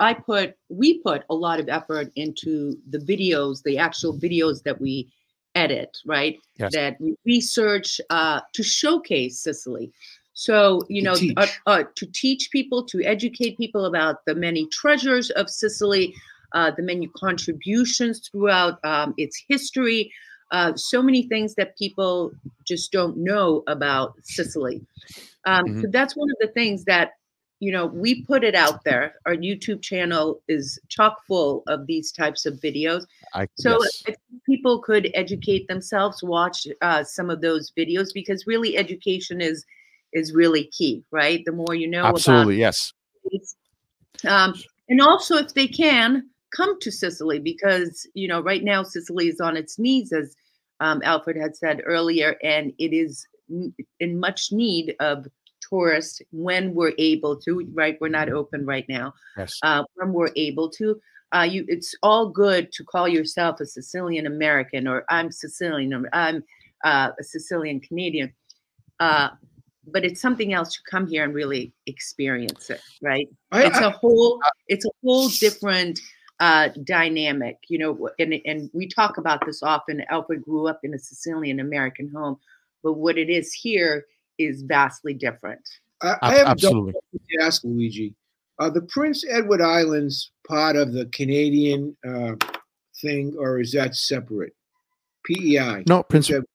[0.00, 4.80] I put, we put a lot of effort into the videos, the actual videos that
[4.80, 5.08] we
[5.54, 6.38] edit, right?
[6.58, 6.72] Yes.
[6.74, 9.92] That we research uh, to showcase Sicily.
[10.34, 11.34] So, you To know, teach.
[11.36, 16.14] Uh, uh, to teach people, to educate people about the many treasures of Sicily,
[16.52, 20.10] uh, the many contributions throughout um, its history,
[20.50, 22.32] uh, so many things that people
[22.66, 24.80] just don't know about Sicily.
[25.44, 27.12] Um, So that's one of the things that
[27.60, 29.14] you know we put it out there.
[29.26, 33.04] Our YouTube channel is chock full of these types of videos.
[33.34, 34.02] I, So yes.
[34.06, 39.64] if people could educate themselves, watch uh, some of those videos because really education is
[40.12, 41.42] is really key, right?
[41.44, 42.92] The more you know absolutely yes.
[43.24, 44.26] about it.
[44.26, 44.54] Um,
[44.88, 49.40] and also if they can come to Sicily because you know right now Sicily is
[49.40, 50.34] on its knees as
[50.80, 53.26] um, Alfred had said earlier, and it is
[54.00, 55.26] in much need of
[55.68, 57.66] tourists when we're able to.
[57.74, 59.14] Right, we're not open right now.
[59.36, 59.58] Yes.
[59.62, 61.00] Uh, when we're able to,
[61.34, 66.08] uh, you it's all good to call yourself a Sicilian American or I'm Sicilian or
[66.12, 66.44] I'm
[66.84, 68.32] uh, a Sicilian Canadian.
[69.00, 69.30] Uh,
[69.90, 73.26] but it's something else to come here and really experience it, right?
[73.52, 75.98] I- it's I- a whole it's a whole different
[76.40, 80.02] uh, dynamic, you know, and and we talk about this often.
[80.08, 82.38] Alfred grew up in a Sicilian American home,
[82.82, 84.06] but what it is here
[84.38, 85.60] is vastly different.
[86.00, 86.92] I, I have a absolutely.
[86.92, 88.14] double to ask Luigi.
[88.60, 92.34] Are the Prince Edward Islands part of the Canadian uh,
[93.00, 94.54] thing, or is that separate?
[95.24, 95.84] PEI.
[95.86, 96.46] No, Prince Edward-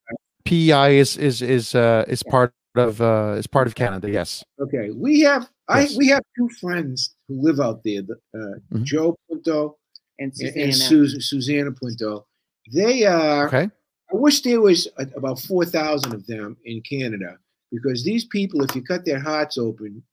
[0.45, 4.09] PEI is is is uh is part of uh is part of Canada.
[4.09, 4.43] Yes.
[4.59, 8.01] Okay, we have I we have two friends who live out there.
[8.01, 8.83] the, Uh, Mhm.
[8.83, 9.77] Joe Punto
[10.19, 12.27] And and, Susanna, and Sus- Susanna Punto.
[12.71, 13.47] They are.
[13.47, 13.69] Okay.
[14.11, 17.37] I wish there was a, about four thousand of them in Canada
[17.71, 20.03] because these people, if you cut their hearts open,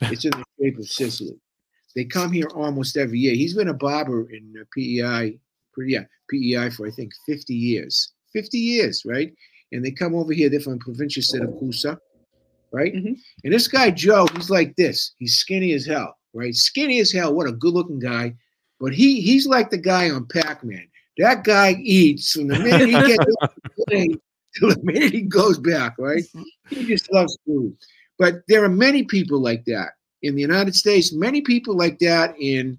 [0.12, 1.38] it's in the shape of Sicily.
[1.96, 3.34] They come here almost every year.
[3.34, 5.38] He's been a barber in uh, PEI,
[5.74, 8.12] for- yeah, PEI for I think fifty years.
[8.32, 9.32] Fifty years, right?
[9.72, 10.48] And they come over here.
[10.48, 11.98] They're from the provincial city of Siracusa,
[12.72, 12.94] right?
[12.94, 13.18] Mhm.
[13.44, 15.12] And this guy Joe, he's like this.
[15.18, 16.54] He's skinny as hell, right?
[16.54, 17.34] Skinny as hell.
[17.34, 18.34] What a good-looking guy.
[18.80, 20.86] But he he's like the guy on Pac-Man.
[21.18, 23.24] That guy eats from the minute he gets
[23.88, 24.18] plane
[24.58, 26.24] till the minute he goes back, right?
[26.70, 27.76] He just loves food.
[28.18, 29.90] But there are many people like that
[30.22, 32.78] in the United States, many people like that in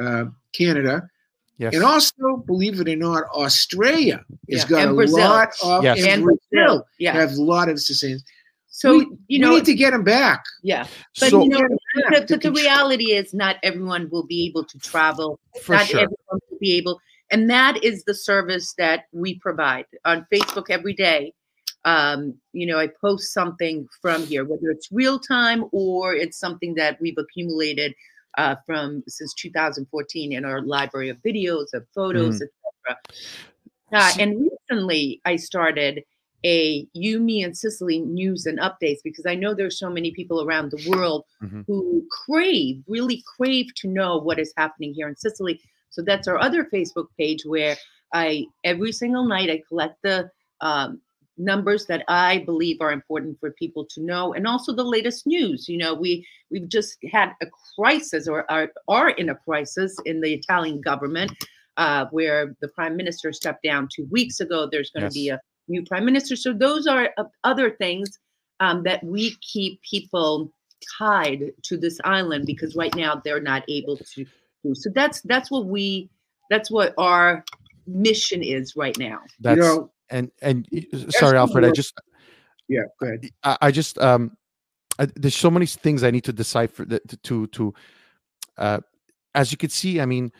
[0.00, 1.08] uh, Canada,
[1.58, 1.74] Yes.
[1.74, 5.18] and also, believe it or not, Australia has Yeah, got and a Brazil.
[5.18, 6.04] lot of Yes.
[6.04, 7.12] and Brazil Brazil, yeah.
[7.12, 8.24] have a lot of Sicilians.
[8.68, 10.42] So we, you we need to get them back.
[10.64, 10.86] yeah.
[11.20, 11.60] But so you know,
[11.94, 15.38] but, but the control- reality is, not everyone will be able to travel.
[15.62, 16.00] for not sure.
[16.00, 20.92] everyone will be able, and that is the service that we provide on Facebook every
[20.94, 21.32] day.
[21.84, 26.74] Um, you know, I post something from here, whether it's real time or it's something
[26.74, 27.94] that we've accumulated
[28.38, 32.98] uh, from since 2014 in our library of videos, of photos, etc.
[33.92, 36.02] Uh, and recently, I started
[36.44, 40.44] a You, Me, and Sicily news and updates because I know there's so many people
[40.44, 41.64] around the world Mhm.
[41.66, 45.60] who crave, really crave to know what is happening here in Sicily.
[45.90, 47.76] So that's our other Facebook page where
[48.12, 51.00] I every single night I collect the um,
[51.36, 55.68] numbers that I believe are important for people to know, and also the latest news.
[55.68, 60.20] You know, we we've just had a crisis, or are, are in a crisis in
[60.20, 61.32] the Italian government,
[61.76, 64.68] uh, where the prime minister stepped down two weeks ago.
[64.70, 66.36] There's going to be a new prime minister.
[66.36, 68.18] So those are uh, other things
[68.60, 70.52] um, that we keep people
[70.98, 74.26] tied to this island because right now they're not able to
[74.62, 74.74] do.
[74.74, 76.10] So that's that's what we
[76.50, 77.44] that's what our
[77.86, 79.20] mission is right now.
[79.40, 81.64] That's you know, and and y- sorry, Alfred.
[81.64, 81.94] I just
[82.68, 83.28] yeah, go ahead.
[83.42, 84.36] I, I just um
[84.98, 87.74] I, there's so many things I need to decipher that to to, to
[88.58, 88.80] uh
[89.34, 90.32] as you can see, I mean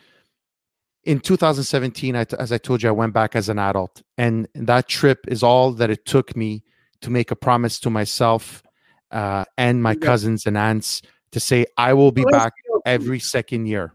[1.03, 4.47] in 2017 I t- as I told you I went back as an adult and
[4.55, 6.63] that trip is all that it took me
[7.01, 8.63] to make a promise to myself
[9.11, 9.99] uh and my Yeah.
[10.07, 11.01] cousins and aunts
[11.31, 12.53] to say I will be back
[12.85, 13.91] every second year.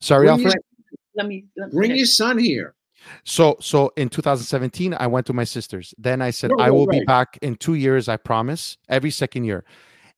[0.00, 0.62] Sorry, Bring your- Alfred.
[1.14, 1.98] Let me let me Bring finish.
[1.98, 2.74] your son here.
[3.24, 5.94] So so in 2017, I went to my sisters.
[5.98, 9.10] Then I said, Right, I right, will be back in two years, I promise, every
[9.10, 9.64] second year.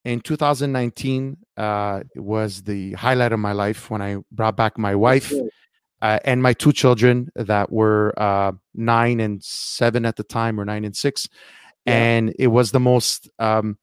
[0.04, 5.32] In 2019, uh, was the highlight of my life when I brought back my wife
[6.00, 10.64] uh, and my two children that were uh, nine and seven at the time, or
[10.64, 11.28] nine and six.
[11.84, 11.94] Yeah.
[11.94, 13.78] And it was the most, um,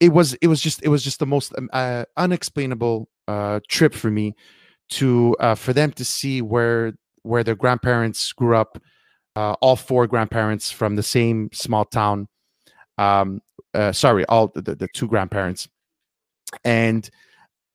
[0.00, 3.94] it was, it was just, it was just the most um, uh, unexplainable uh, trip
[3.94, 4.34] for me
[4.90, 8.80] to, uh, for them to see where where their grandparents grew up,
[9.34, 12.28] uh, all four grandparents from the same small town.
[12.98, 13.40] Um,
[13.72, 15.68] uh, sorry, all the, the, two grandparents,
[16.64, 17.10] and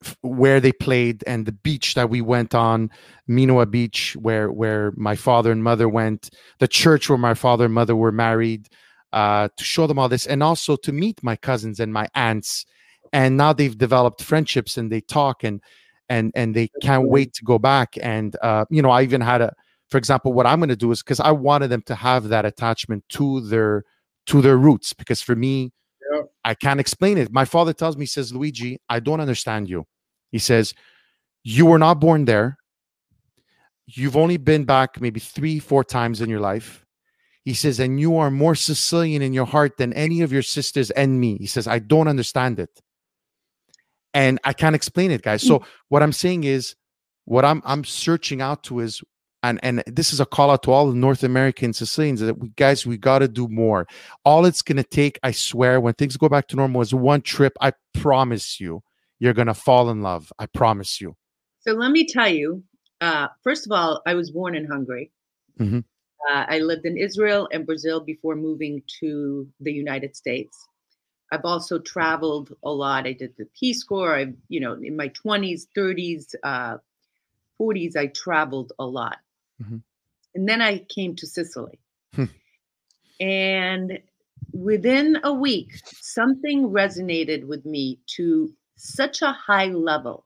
[0.02, 2.90] f- where they played, and the beach that we went on,
[3.30, 7.74] Minoa Beach, where where my father and mother went, the church where my father and
[7.74, 8.70] mother were married,
[9.12, 12.66] uh, to show them all this, and also to meet my cousins and my aunts.
[13.12, 15.62] And now they've developed friendships, and they talk and
[16.10, 17.96] and and they can't wait to go back.
[18.02, 19.54] And uh, you know, I even had a,
[19.90, 22.46] for example, what I'm going to do is because I wanted them to have that
[22.46, 23.84] attachment to their
[24.28, 24.94] to their roots.
[24.94, 25.72] Because for me,
[26.12, 26.24] Yeah.
[26.44, 27.32] I can't explain it.
[27.32, 29.86] My father tells me, he says, Luigi, I don't understand you.
[30.32, 30.74] He says,
[31.44, 32.58] you were not born there.
[33.88, 36.86] You've only been back maybe three, four times in your life.
[37.44, 40.92] He says, and you are more Sicilian in your heart than any of your sisters
[40.92, 41.38] and me.
[41.38, 42.70] He says, I don't understand it.
[44.14, 45.42] And I can't explain it, guys.
[45.46, 46.76] So what I'm saying is,
[47.26, 49.02] what I'm I'm searching out to is,
[49.44, 52.50] and and this is a call out to all the North American Sicilians that we
[52.50, 53.88] guys we got to do more.
[54.26, 57.54] All it's gonna take, I swear, when things go back to normal, is one trip.
[57.62, 58.82] I promise you,
[59.20, 60.32] you're gonna fall in love.
[60.40, 61.16] I promise you.
[61.62, 62.64] So let me tell you.
[63.02, 65.12] Uh, first of all, I was born in Hungary.
[65.60, 65.84] Mhm.
[66.30, 70.68] Uh, I lived in Israel and Brazil before moving to the United States.
[71.32, 73.06] I've also traveled a lot.
[73.06, 74.16] I did the Peace Corps.
[74.16, 76.78] I, you know, in my 20s, 30s, uh,
[77.60, 79.18] 40s, I traveled a lot.
[79.62, 79.82] Mhm.
[80.36, 81.80] And then I came to Sicily.
[82.16, 82.26] Hmm.
[83.20, 84.00] and
[84.52, 90.26] within a week, something resonated with me to such a high level.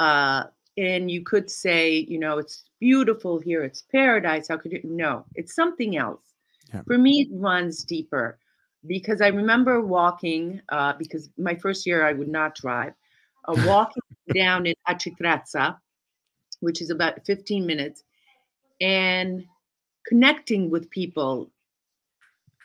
[0.00, 0.44] Uh,
[0.76, 4.48] and you could say, you know, it's beautiful here, it's paradise.
[4.48, 4.80] How could you?
[4.84, 6.34] No, it's something else.
[6.72, 6.82] Yeah.
[6.82, 8.38] For me, it runs deeper
[8.86, 12.92] because I remember walking, uh, because my first year I would not drive,
[13.48, 14.02] uh, walking
[14.34, 15.78] down in Acitrezza,
[16.60, 18.02] which is about 15 minutes,
[18.80, 19.44] and
[20.06, 21.50] connecting with people,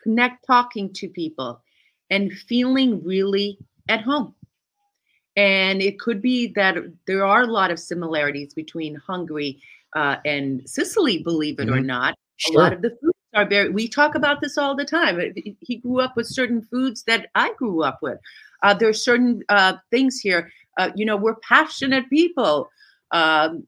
[0.04, 1.62] connect, talking to people,
[2.10, 3.58] and feeling really
[3.90, 4.36] at home.
[5.38, 6.76] And it could be that
[7.08, 9.62] there are a lot of similarities between Hungary
[9.96, 11.86] uh, and Sicily, believe it or Mhm.
[11.86, 12.16] not.
[12.38, 12.54] Sure.
[12.56, 15.20] A lot of the foods are very, we talk about this all the time.
[15.62, 18.20] He- grew up with certain foods that I grew up with.
[18.63, 20.52] Uh, there's certain uh, things here.
[20.78, 22.70] Uh, you know, we're passionate people.
[23.12, 23.65] Um,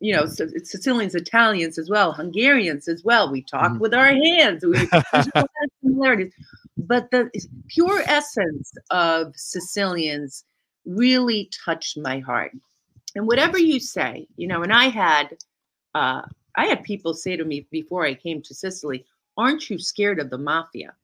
[0.00, 3.30] you know, Sicilians, Italians as well, Hungarians as well.
[3.30, 3.78] We talk Mhm.
[3.78, 4.64] with our hands.
[4.64, 6.32] We, there's a lot of similarities.
[6.76, 7.30] But the
[7.68, 10.44] pure essence of Sicilians
[10.84, 12.52] really touched my heart.
[13.14, 15.36] And whatever you say, you know, and I had,
[15.94, 16.22] uh,
[16.56, 19.04] I had people say to me before I came to Sicily,
[19.36, 20.94] "Aren't you scared of the mafia?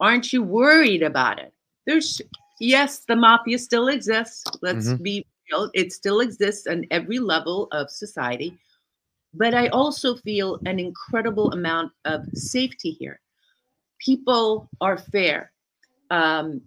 [0.00, 1.52] Aren't you worried about it?"
[1.86, 2.20] There's
[2.60, 4.44] yes, the mafia still exists.
[4.62, 5.02] Let's Mhm.
[5.02, 8.58] be real; it still exists on every level of society.
[9.34, 13.20] But I also feel an incredible amount of safety here.
[13.98, 15.52] People are fair.
[16.10, 16.60] Um,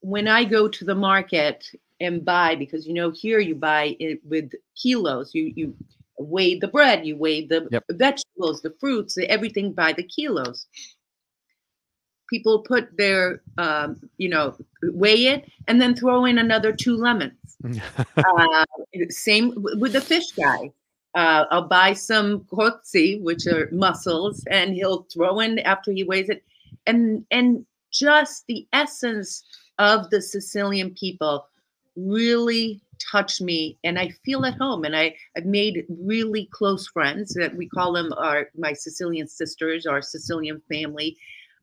[0.00, 4.24] when I go to the market and buy, because you know here you buy it
[4.24, 5.74] with kilos, you you
[6.18, 7.84] weigh the bread, you weigh the Yep.
[7.92, 10.66] vegetables, the fruits, the, everything by the kilos.
[12.28, 17.34] People put their, um, you know, weigh it and then throw in another two lemons.
[18.18, 18.64] Uh,
[19.10, 20.72] same with the fish guy.
[21.14, 26.28] Uh, I'll buy some cozzi, which are mussels, and he'll throw in after he weighs
[26.28, 26.42] it,
[26.86, 29.44] and and just the essence
[29.78, 31.46] of the Sicilian people
[31.96, 34.84] really touch me, and I feel at home.
[34.84, 39.86] And I I've made really close friends that we call them our my Sicilian sisters,
[39.86, 41.16] our Sicilian family.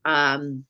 [0.05, 0.65] Um,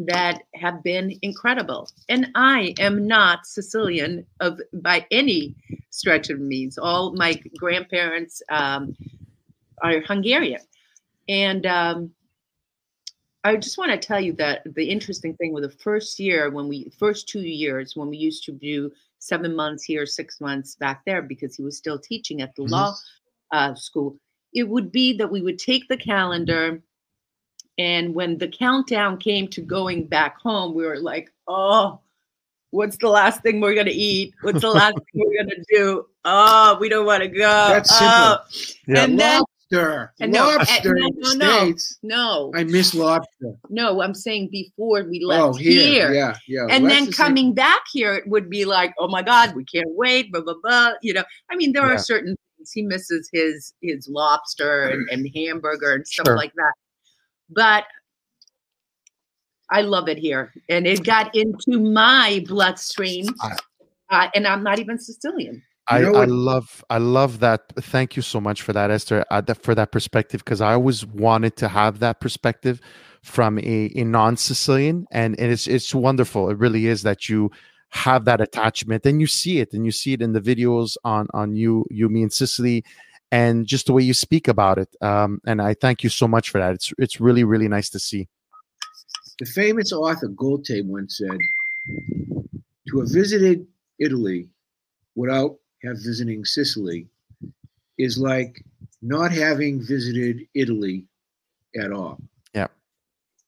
[0.00, 1.90] that have been incredible.
[2.08, 5.56] And I am not Sicilian of by any
[5.90, 6.78] stretch of means.
[6.78, 8.96] All my grandparents um,
[9.82, 10.60] are Hungarian,
[11.28, 12.12] and um,
[13.44, 16.68] I just want to tell you that the interesting thing with the first year, when
[16.68, 21.02] we first two years, when we used to do seven months here, six months back
[21.04, 22.70] there, because he was still teaching at the Mhm.
[22.70, 22.94] law
[23.50, 24.18] uh, school,
[24.52, 26.82] it would be that we would take the calendar
[27.78, 32.00] and when the countdown came to going back home, we were like, oh,
[32.70, 34.34] what's the last thing we're going to eat?
[34.42, 36.06] What's the last thing we're going to do?
[36.24, 37.68] Oh, we don't want to go.
[37.68, 38.38] That's oh.
[38.88, 39.04] Yeah.
[39.04, 40.12] And then, lobster.
[40.20, 41.58] and no, lobster no, no, no.
[41.58, 41.98] States.
[42.02, 43.54] no, I miss lobster.
[43.68, 45.82] no, I'm saying before we left Oh, here.
[45.82, 46.12] here.
[46.14, 46.66] Yeah, yeah.
[46.70, 49.22] And Well, then that's the same- coming back here, it would be like, oh my
[49.22, 50.92] God, we can't wait, blah, blah, blah.
[51.02, 51.94] You know, I mean, there Yeah.
[51.94, 56.36] are certain things he misses his his lobster and, and hamburger and stuff Sure.
[56.36, 56.72] like that.
[57.50, 57.84] But
[59.70, 60.52] I love it here.
[60.70, 63.26] And it got into my bloodstream.
[64.10, 65.62] Uh, and I'm not even Sicilian.
[65.88, 67.72] I, I love I love that.
[67.76, 71.06] Thank you so much for that, Esther, uh, that, for that perspective because I always
[71.06, 72.80] wanted to have that perspective
[73.22, 76.50] from a, a non-Sicilian, and, and it's it's wonderful.
[76.50, 77.50] It really is that you
[77.90, 81.26] have that attachment, and you see it, and you see it in the videos on
[81.32, 82.84] on you you me in Sicily,
[83.32, 84.94] and just the way you speak about it.
[85.00, 86.74] Um, and I thank you so much for that.
[86.74, 88.28] It's it's really really nice to see.
[89.38, 91.38] The famous author Goethe once said,
[92.88, 93.66] "To have visited
[93.98, 94.50] Italy
[95.14, 97.06] without have visiting Sicily
[97.98, 98.64] is like
[99.02, 101.06] not having visited Italy
[101.76, 102.20] at all."
[102.54, 102.68] Yeah.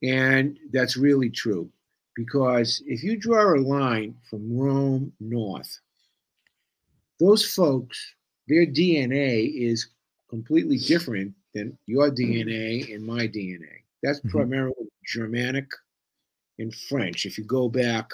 [0.03, 1.71] And that's really true
[2.15, 5.79] because if you draw a line from Rome north,
[7.19, 8.15] those folks,
[8.47, 9.87] their DNA is
[10.27, 13.83] completely different than your DNA and my DNA.
[14.01, 14.31] That's Mhm.
[14.31, 15.69] primarily Germanic
[16.57, 17.25] and French.
[17.25, 18.11] If you go back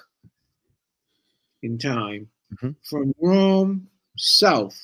[1.61, 2.76] in time Mhm.
[2.84, 4.78] from Rome south.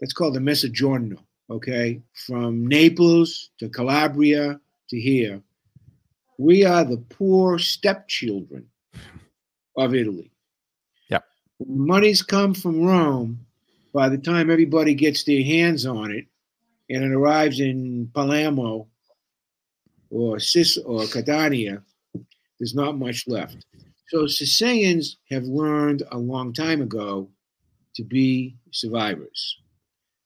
[0.00, 1.18] That's called the Mezzogiorno,
[1.50, 2.00] okay?
[2.26, 5.42] From Naples to Calabria to here.
[6.38, 8.68] We are the poor stepchildren
[9.76, 10.30] of Italy.
[11.10, 11.20] Yeah.
[11.66, 13.44] Money's come from Rome,
[13.92, 16.26] by the time everybody gets their hands on it
[16.90, 18.86] and it arrives in Palermo
[20.10, 21.82] or Sis or Catania,
[22.58, 23.56] there's not much left.
[24.08, 27.28] So Sicilians have learned a long time ago
[27.98, 29.58] to be survivors.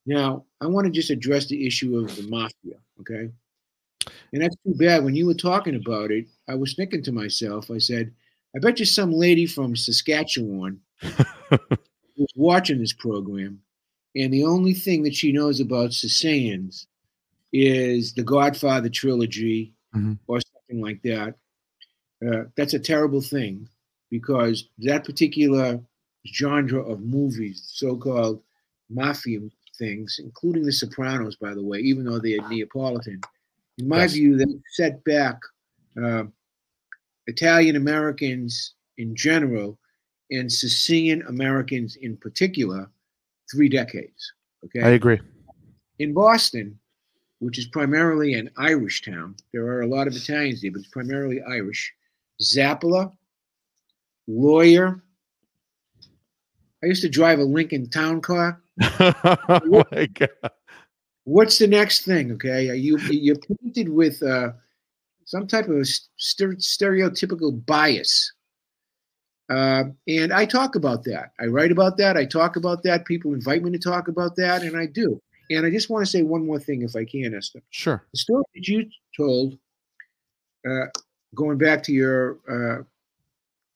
[0.06, 3.30] Now, I want to just address the issue of the mafia, okay?
[4.32, 5.04] And that's too bad.
[5.04, 8.12] When you were talking about it, I was thinking to myself, I said,
[8.54, 10.80] I bet you some lady from Saskatchewan
[11.50, 13.60] was watching this program,
[14.14, 16.86] and the only thing that she knows about Sicilians
[17.52, 20.18] is the Godfather trilogy Mhm.
[20.26, 21.34] or something like that.
[22.26, 23.68] Uh, that's a terrible thing
[24.10, 25.80] because that particular
[26.26, 28.42] genre of movies, so-called
[28.90, 29.40] mafia
[29.78, 33.20] things, including The Sopranos, by the way, even though they're Neapolitan,
[33.78, 34.12] in my Yes.
[34.12, 35.38] view, they set back
[36.02, 36.24] uh,
[37.26, 39.78] Italian Americans in general
[40.30, 42.88] and Sicilian Americans in particular
[43.50, 44.32] three decades.
[44.64, 45.20] Okay I agree.
[45.98, 46.78] in Boston,
[47.40, 50.88] which is primarily an Irish town, there are a lot of Italians there, but it's
[50.88, 51.92] primarily Irish.
[52.40, 53.12] Zappola,
[54.26, 55.02] lawyer.
[56.82, 58.60] I used to drive a Lincoln Town Car.
[59.00, 60.50] oh my God.
[61.24, 62.32] What's the next thing?
[62.32, 64.52] Okay, are you you're painted with uh,
[65.24, 68.32] some type of st- stereotypical bias,
[69.48, 71.30] uh, and I talk about that.
[71.40, 72.16] I write about that.
[72.16, 73.04] I talk about that.
[73.04, 75.20] People invite me to talk about that, and I do.
[75.50, 77.62] And I just want to say one more thing, if I can, Esther.
[77.70, 78.04] Sure.
[78.12, 79.58] the story that you told,
[80.68, 80.86] uh,
[81.34, 82.82] going back to your uh,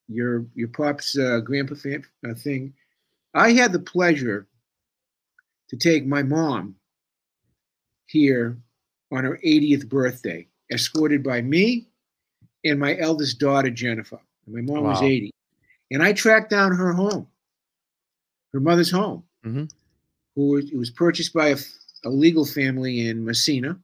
[0.09, 2.72] your your pop's uh, grandpa uh, thing,
[3.37, 4.47] I had the pleasure
[5.68, 6.76] to take my mom
[8.07, 8.59] here
[9.12, 11.89] on her 80th birthday, escorted by me
[12.64, 14.20] and my eldest daughter Jennifer.
[14.47, 15.30] My mom was 80,
[15.91, 17.28] and I tracked down her home,
[18.53, 19.70] her mother's home, Mhm.
[20.34, 21.57] who was, it was purchased by
[22.05, 23.80] a legal family in Messina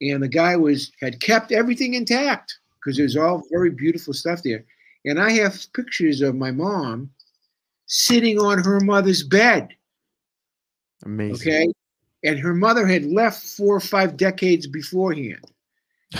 [0.00, 4.64] and the guy was had kept everything intact because there's all very beautiful stuff there.
[5.04, 7.10] And I have pictures of my mom
[7.90, 9.68] sitting on her mother's bed.
[11.04, 11.34] Amazing.
[11.34, 11.72] Okay.
[12.22, 15.44] And her mother had left four or five decades beforehand.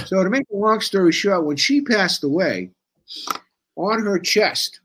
[0.06, 2.70] So, to make a long story short, when she passed away,
[3.74, 4.78] on her chest,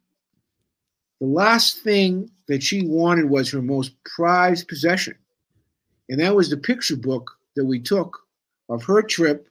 [1.22, 5.14] the last thing that she wanted was her most prized possession.
[6.10, 8.18] And that was the picture book that we took
[8.68, 9.48] of her trip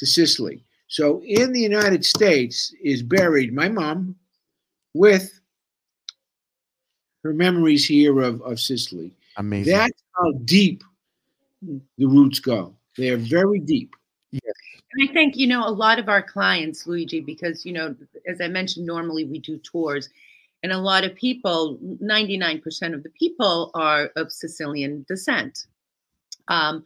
[0.00, 0.64] to Sicily.
[0.88, 4.16] So, in the United States is buried my mom
[4.92, 5.40] with
[7.26, 9.12] her memories here of, of Sicily.
[9.36, 9.72] Amazing.
[9.72, 10.84] That's how deep
[11.62, 12.74] the roots go.
[12.96, 13.94] They are very deep.
[14.32, 17.94] And I think, you know, a lot of our clients, Luigi, because, you know,
[18.26, 20.08] as I mentioned, normally we do tours,
[20.62, 25.66] and a lot of people, 99% of the people are of Sicilian descent.
[26.48, 26.84] Um,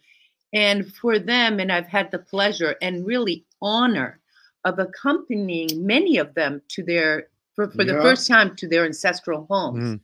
[0.52, 4.18] and for them, and I've had the pleasure and really honor
[4.64, 9.46] of accompanying many of them to their, for, for the first time, to their ancestral
[9.48, 9.96] homes.
[9.96, 10.00] Mm.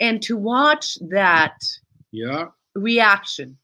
[0.00, 1.56] And to watch that
[2.12, 2.48] Yeah.
[2.74, 3.56] reaction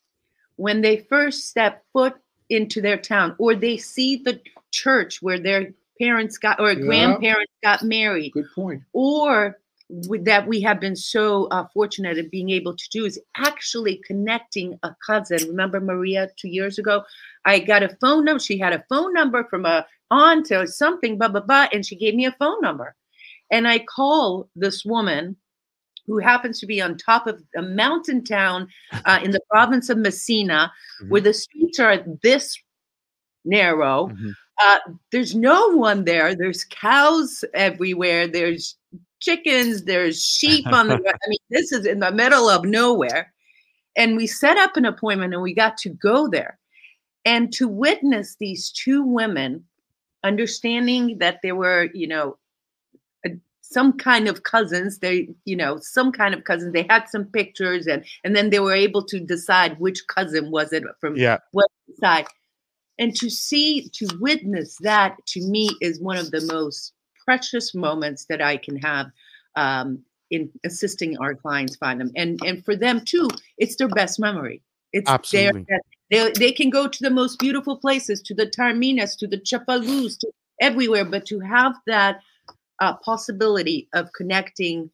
[0.57, 2.15] when they first step foot
[2.49, 6.81] into their town or they see the church where their parents got or Yeah.
[6.87, 8.83] grandparents got married Good point.
[8.93, 9.59] or
[10.23, 14.79] that we have been so uh, fortunate in being able to do is actually connecting
[14.85, 17.03] a cousin remember maria two years ago
[17.45, 21.19] i got a phone number she had a phone number from a aunt or something
[21.19, 22.95] blah blah blah and she gave me a phone number
[23.51, 25.37] and i call this woman
[26.07, 28.69] who happens to be on top of a mountain town
[29.05, 30.73] uh, in the province of messina
[31.09, 32.59] where the streets are this
[33.45, 34.35] narrow Mhm.
[34.63, 34.79] uh,
[35.11, 36.35] there's no one there.
[36.35, 38.29] There's cows everywhere.
[38.29, 38.77] There's
[39.21, 39.85] chickens.
[39.85, 40.95] There's sheep on the.
[41.25, 43.33] I mean, this is in the middle of nowhere.
[43.97, 46.59] And we set up an appointment, and we got to go there,
[47.25, 49.65] and to witness these two women,
[50.23, 52.37] understanding that they were, you know,
[53.73, 54.99] some kind of cousins.
[54.99, 56.73] They, you know, some kind of cousins.
[56.73, 60.73] They had some pictures, and and then they were able to decide which cousin was
[60.73, 61.39] it from Yeah.
[61.53, 61.69] what
[62.01, 62.27] side
[62.99, 66.93] and to see to witness that to me is one of the most
[67.25, 69.07] precious moments that i can have
[69.57, 69.99] um,
[70.31, 74.63] in assisting our clients find them and and for them too it's their best memory
[74.93, 75.63] it's their Absolutely.
[75.63, 79.39] best- they, they can go to the most beautiful places to the Taorminas to the
[79.39, 82.21] Cefalùs to everywhere but to have that
[82.81, 84.91] uh, possibility of connecting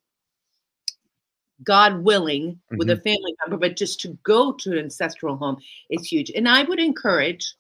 [1.65, 5.59] God willing with a family member, but just to go to an ancestral home
[5.91, 6.31] is huge.
[6.31, 7.55] And I would encourage,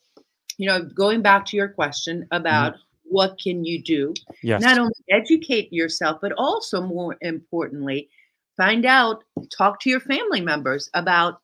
[0.56, 4.62] you know, going back to your question about what can you do, Yes.
[4.62, 8.08] not only educate yourself, but also more importantly,
[8.56, 9.24] find out,
[9.56, 11.40] talk to your family members about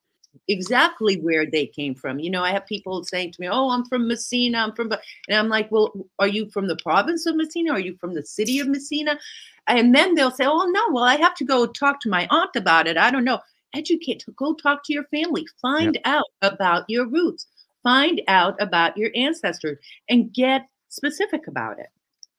[0.48, 2.18] exactly where they came from.
[2.18, 4.58] You know, I have people saying to me, "Oh, I'm from Messina.
[4.58, 7.72] I'm from," and I'm like, "Well, are you from the province of Messina?
[7.72, 9.18] Are you from the city of Messina?"
[9.66, 10.82] And then they'll say, "Oh, no.
[10.92, 12.96] Well, I have to go talk to my aunt about it.
[12.96, 13.40] I don't know."
[13.74, 14.24] Educate.
[14.36, 15.46] Go talk to your family.
[15.60, 17.46] Find out about your roots.
[17.82, 19.78] Find out about your ancestors,
[20.08, 21.88] and get specific about it.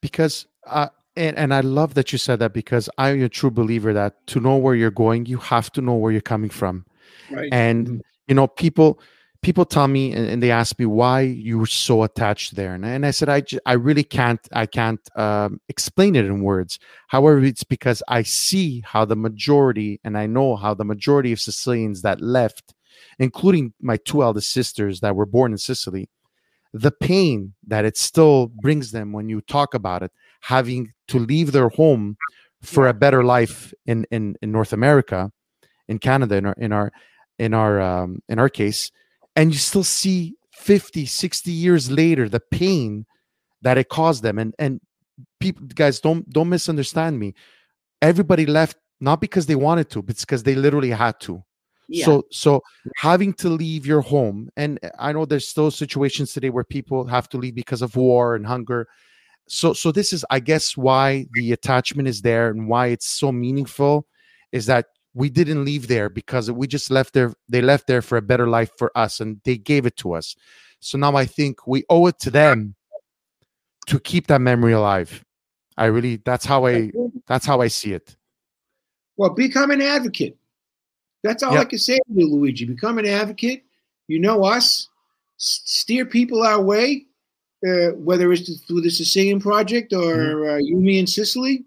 [0.01, 0.87] because uh,
[1.17, 4.39] and, and i love that you said that because i'm a true believer that to
[4.39, 6.85] know where you're going you have to know where you're coming from
[7.31, 7.49] Right.
[7.51, 8.01] and Mhm.
[8.27, 8.99] you know people
[9.41, 12.83] people tell me and, and they ask me why you were so attached there and,
[12.83, 17.43] and i said i i really can't i can't um, explain it in words however
[17.43, 22.01] it's because i see how the majority and i know how the majority of sicilians
[22.01, 22.73] that left
[23.19, 26.09] including my two eldest sisters that were born in sicily
[26.73, 30.11] the pain that it still brings them when you talk about it
[30.41, 32.17] having to leave their home
[32.61, 35.31] for a better life in in, in north america
[35.87, 36.91] in canada in our in our
[37.39, 38.91] in our um, in our case
[39.35, 43.05] and you still see 50 60 years later the pain
[43.61, 44.39] that it caused them.
[44.39, 44.79] And and
[45.39, 47.33] people guys don't don't misunderstand me.
[48.01, 51.43] Everybody left not because they wanted to but it's because they literally had to.
[51.87, 52.05] Yeah.
[52.05, 52.63] so so
[52.95, 57.29] having to leave your home and i know there's still situations today where people have
[57.29, 58.87] to leave because of war and hunger.
[59.47, 63.31] So so this is i guess why the attachment is there and why it's so
[63.31, 64.07] meaningful
[64.51, 64.85] is that
[65.15, 68.47] we didn't leave there because we just left there they left there for a better
[68.47, 70.35] life for us and they gave it to us
[70.79, 72.75] so now i think we owe it to them
[73.87, 75.23] to keep that memory alive
[75.77, 76.91] i really that's how i
[77.27, 78.15] that's how i see it
[79.17, 80.37] Well, become an advocate.
[81.23, 82.65] That's all I can say to you, Luigi.
[82.65, 83.63] Become an advocate.
[84.07, 84.89] You know us.
[85.39, 87.05] S- steer people our way,
[87.67, 91.65] uh, whether it's through the Sicilian Project or uh, You Me in Sicily.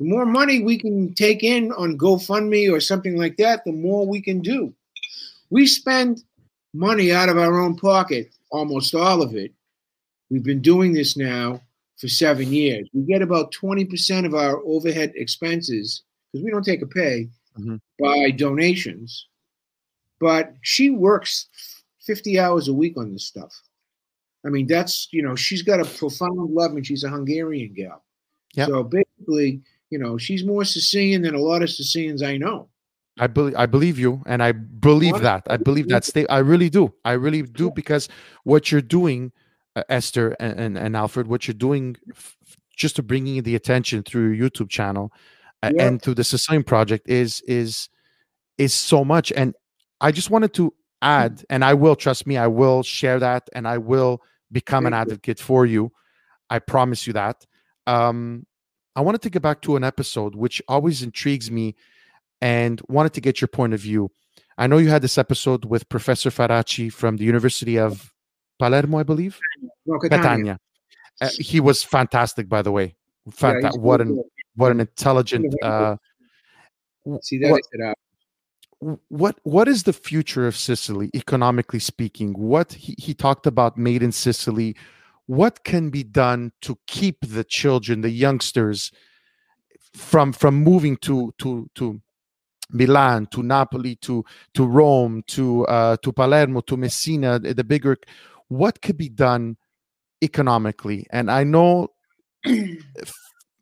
[0.00, 4.06] The more money we can take in on GoFundMe or something like that, the more
[4.06, 4.74] we can do.
[5.50, 6.24] We spend
[6.72, 9.52] money out of our own pocket, almost all of it.
[10.30, 11.60] We've been doing this now
[11.96, 12.88] for seven years.
[12.92, 17.80] We get about 20% of our overhead expenses because we don't take a pay Mhm.
[18.00, 19.28] by donations.
[20.18, 21.46] But she works
[22.00, 23.62] 50 hours a week on this stuff.
[24.44, 28.04] I mean, that's, you know, she's got a profound love and she's a Hungarian gal.
[28.54, 28.68] Yep.
[28.68, 29.62] So basically,
[29.94, 32.68] you know, she's more Sicilian than a lot of Sicilians I know.
[33.24, 35.42] I believe I believe you, and I believe that.
[35.48, 36.02] I believe that.
[36.04, 36.26] State.
[36.38, 36.92] I really do.
[37.04, 38.08] I really do because
[38.42, 39.30] what you're doing,
[39.76, 42.36] uh, Esther and, and and Alfred, what you're doing, f-
[42.76, 45.06] just to bringing the attention through your YouTube channel,
[45.62, 45.84] uh, Yeah.
[45.86, 47.88] and through the Sicilian Project is is
[48.58, 49.30] is so much.
[49.36, 49.54] And
[50.00, 53.64] I just wanted to add, and I will trust me, I will share that, and
[53.74, 54.14] I will
[54.50, 55.12] become an Thank you.
[55.12, 55.92] advocate for you.
[56.50, 57.36] I promise you that.
[57.86, 58.44] Um,
[58.96, 61.74] I wanted to get back to an episode which always intrigues me
[62.40, 64.10] and wanted to get your point of view.
[64.56, 68.12] I know you had this episode with Professor Faraci from the University of
[68.58, 69.38] Palermo, I believe.
[69.84, 70.60] No, Catania.
[71.20, 72.94] Uh, he was fantastic, by the way.
[73.26, 74.24] Yeah, Fanta- what an good.
[74.56, 75.54] what an intelligent.
[75.62, 75.96] Uh,
[77.20, 77.94] See that?
[78.80, 82.32] what, what what is the future of Sicily economically speaking?
[82.32, 84.76] What he, he talked about made in Sicily.
[85.26, 88.92] What can be done to keep the children, the youngsters,
[89.94, 92.00] from from moving to to to
[92.70, 97.96] Milan, to Napoli, to to Rome, to uh, to Palermo, to Messina, the bigger.
[98.48, 99.56] What could be done
[100.22, 101.06] economically?
[101.10, 101.88] And I know,
[102.44, 102.80] you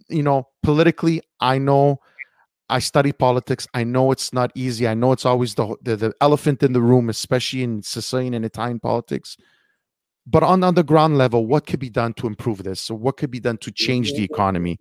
[0.08, 2.00] know, politically, I know
[2.68, 3.68] I study politics.
[3.74, 4.88] I know it's not easy.
[4.88, 8.44] I know it's always the the, the elephant in the room, especially in Sicilian and
[8.44, 9.36] Italian politics.
[10.26, 12.80] But on, on the ground level, what could be done to improve this?
[12.80, 14.78] So what could be done to change the economy?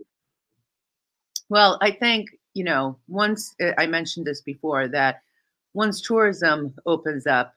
[1.49, 5.21] Well, I think, you know, once uh, I mentioned this before that
[5.73, 7.53] once tourism opens up,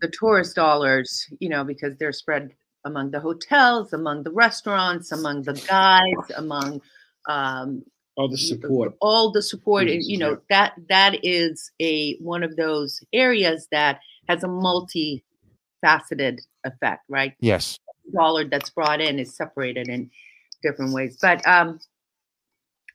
[0.00, 2.52] the tourist dollars, you know, because they're spread
[2.84, 6.80] among the hotels, among the restaurants, among the guides, among
[7.28, 7.84] um,
[8.16, 8.94] all the support.
[9.00, 14.00] all the support and you know that that is a one of those areas that
[14.28, 17.78] has a multi-faceted effect right Yes.
[18.12, 20.10] dollar that's brought in is separated in
[20.62, 21.80] different ways but um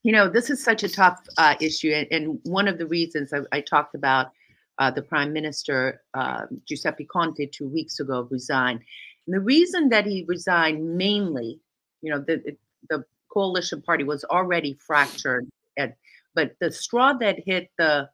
[0.03, 3.33] you know this is such a tough uh, issue and, and one of the reasons
[3.33, 4.31] i, I talked about
[4.77, 8.81] uh, the prime minister uh, giuseppe conte two weeks ago resigned
[9.25, 11.59] and the reason that he resigned mainly
[12.01, 12.55] you know the
[12.89, 13.03] the
[13.35, 15.45] coalition party was already fractured.
[15.77, 15.97] At,
[16.35, 18.09] but the straw that hit the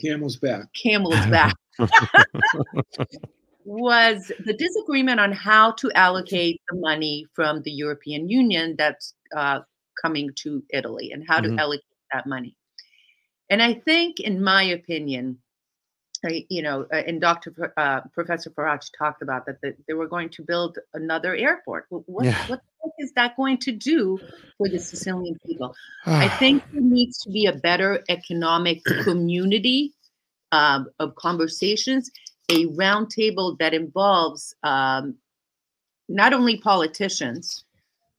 [0.00, 0.72] Camel's back.
[0.72, 1.54] camel's back
[3.64, 9.60] was the disagreement on how to allocate the money from the European Union that's uh,
[10.00, 11.56] coming to Italy and how Mhm.
[11.56, 12.56] to allocate that money.
[13.50, 15.38] And I think, in my opinion,
[16.24, 17.72] I, you know, uh, and Dr.
[17.76, 21.86] Uh, Professor Faraci talked about that, that they were going to build another airport.
[21.88, 22.46] Wh- What, Yeah.
[22.46, 24.18] what the heck is that going to do
[24.56, 25.74] for the Sicilian people?
[26.06, 29.92] I think there needs to be a better economic community
[30.52, 32.10] um, of conversations,
[32.50, 35.14] a roundtable that involves um,
[36.08, 37.64] not only politicians,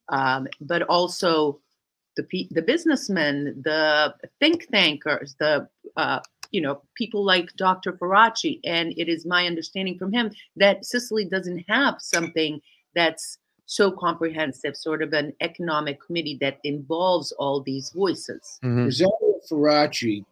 [0.09, 1.59] um, but also
[2.15, 5.67] the the businessmen, the think tankers, the
[5.97, 6.19] uh,
[6.51, 7.93] you know people like Dr.
[7.93, 8.59] Faraci.
[8.63, 12.61] And it is my understanding from him that Sicily doesn't have something
[12.95, 18.59] that's so comprehensive, sort of an economic committee that involves all these voices.
[18.63, 18.85] Mhm.
[18.85, 20.25] Rosario Faraci,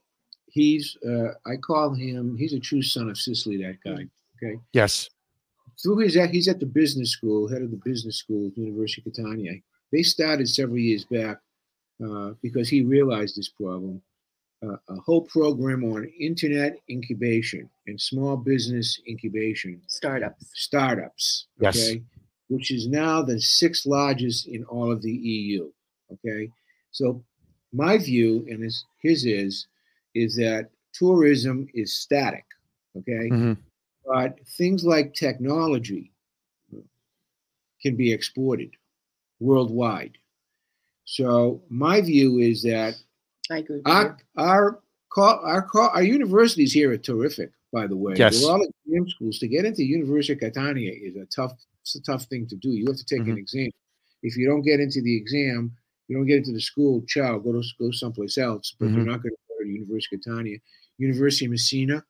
[0.51, 3.57] he's uh, I call him he's a true son of Sicily.
[3.57, 4.07] That guy.
[4.37, 4.59] Okay.
[4.73, 5.09] Yes.
[5.81, 9.13] Through his he's at the business school, head of the business school at University of
[9.13, 9.53] Catania.
[9.91, 11.37] They started several years back
[12.03, 14.01] uh, because he realized this problem.
[14.63, 20.51] Uh, a whole program on internet incubation and small business incubation Startups.
[20.53, 21.47] startups.
[21.59, 21.75] Yes.
[21.77, 22.03] Okay,
[22.49, 25.71] which is now the sixth largest in all of the EU.
[26.13, 26.51] Okay,
[26.91, 27.23] so
[27.73, 29.67] my view and his, his is
[30.13, 32.45] is that tourism is static.
[32.97, 33.57] Okay, Mhm.
[34.05, 36.11] but things like technology
[37.81, 38.71] can be exported
[39.39, 40.17] worldwide.
[41.05, 42.95] So my view is that
[43.49, 43.77] I agree.
[43.77, 47.51] With our our call our our universities here are terrific.
[47.71, 48.39] By the way, Yes.
[48.41, 49.39] they're all exam schools.
[49.39, 52.69] To get into University of Catania is a tough it's a tough thing to do.
[52.71, 53.39] You have to take an Mhm.
[53.39, 53.69] exam.
[54.23, 55.75] If you don't get into the exam,
[56.07, 57.01] you don't get into the school.
[57.07, 58.75] Ciao, go to go someplace else.
[58.77, 59.05] But you're Mhm.
[59.07, 60.57] not going to go to University of Catania,
[60.97, 62.03] University of Messina,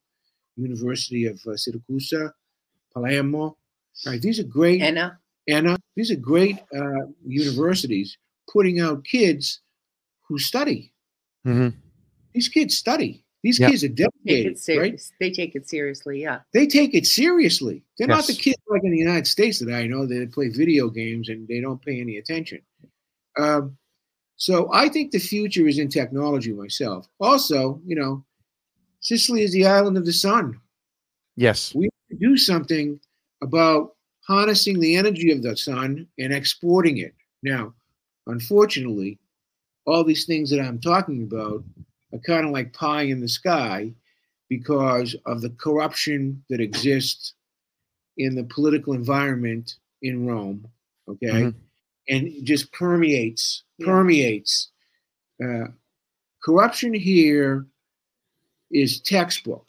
[0.57, 2.31] University of uh, Siracusa,
[2.93, 3.57] Palermo.
[4.05, 4.81] Right, these are great.
[4.81, 5.19] Anna.
[5.47, 8.17] Anna, these are great uh, universities
[8.51, 9.61] putting out kids
[10.27, 10.93] who study.
[11.45, 11.73] Mhm.
[12.33, 13.23] These kids study.
[13.43, 13.69] These Yeah.
[13.71, 15.11] kids are dedicated, it serious.
[15.11, 15.17] right?
[15.19, 16.21] They take it seriously.
[16.21, 16.41] Yeah.
[16.53, 17.83] They take it seriously.
[17.97, 20.89] They're not the kids like in the United States that I know that play video
[20.89, 22.61] games and they don't pay any attention.
[23.37, 23.77] Um,
[24.41, 27.07] so I think the future is in technology myself.
[27.19, 28.25] Also, you know,
[28.99, 30.59] Sicily is the island of the sun.
[31.35, 31.75] Yes.
[31.75, 32.99] we do something
[33.43, 33.91] about
[34.27, 37.13] harnessing the energy of the sun and exporting it.
[37.43, 37.75] Now,
[38.25, 39.19] unfortunately,
[39.85, 41.63] all these things that I'm talking about
[42.11, 43.93] are kind of like pie in the sky
[44.49, 47.35] because of the corruption that exists
[48.17, 50.67] in the political environment in Rome.
[51.07, 51.27] Okay.
[51.27, 51.55] Mhm.
[52.09, 53.85] And it just permeates, Yeah.
[53.85, 54.71] permeates.
[55.43, 55.67] Uh,
[56.43, 57.65] corruption here
[58.71, 59.65] is textbook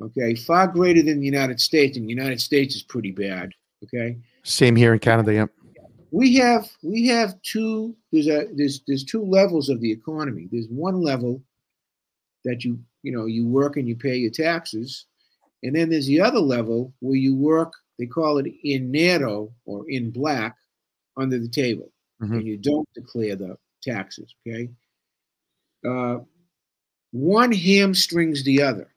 [0.00, 3.52] okay, far greater than the United States, and the United States is pretty bad.
[3.84, 5.32] Okay, Same here in Canada.
[5.32, 5.46] Yeah.
[6.10, 10.48] we have we have two there's a there's there's two levels of the economy.
[10.50, 11.42] There's one level
[12.44, 15.06] that you you know you work and you pay your taxes,
[15.62, 17.72] and then there's the other level where you work.
[17.98, 20.56] They call it in nero or in black
[21.18, 21.92] under the table,
[22.22, 22.38] Mhm.
[22.38, 24.34] and you don't declare the taxes.
[24.46, 24.70] Okay,
[25.84, 26.20] uh,
[27.10, 28.94] one hamstrings the other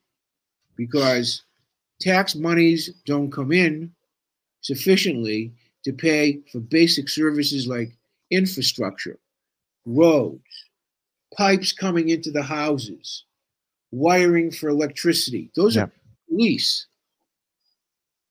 [0.75, 1.43] because
[1.99, 3.93] tax monies don't come in
[4.61, 5.53] sufficiently
[5.83, 7.91] to pay for basic services like
[8.29, 9.19] infrastructure,
[9.85, 10.41] roads,
[11.35, 13.25] pipes coming into the houses,
[13.91, 15.49] wiring for electricity.
[15.55, 15.83] Those Yeah.
[15.83, 15.91] are
[16.27, 16.85] police.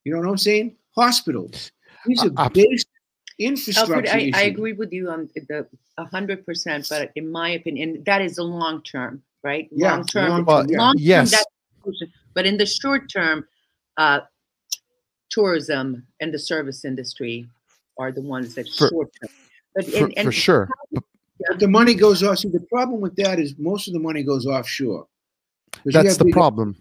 [0.04, 0.76] You know what I'm saying?
[0.94, 1.72] Hospitals.
[2.06, 2.88] These Uh, are abs- basic
[3.40, 5.66] infrastructure Alfred, I, I agree with you on the
[5.98, 9.68] hundred percent, but in my opinion, that is the long term, right?
[9.72, 10.30] Yeah, long term.
[10.30, 10.78] long- Well, yeah.
[10.78, 11.30] term, yes.
[11.30, 12.12] that's the solution.
[12.34, 13.46] But in the short term,
[13.96, 14.20] uh,
[15.30, 17.48] tourism and the service industry
[17.98, 19.30] are the ones that For- short term.
[19.74, 20.68] But For, and, and for sure.
[20.92, 22.38] But the money goes off.
[22.38, 25.06] See, the problem with that is most of the money goes offshore.
[25.84, 26.76] That's the big- problem.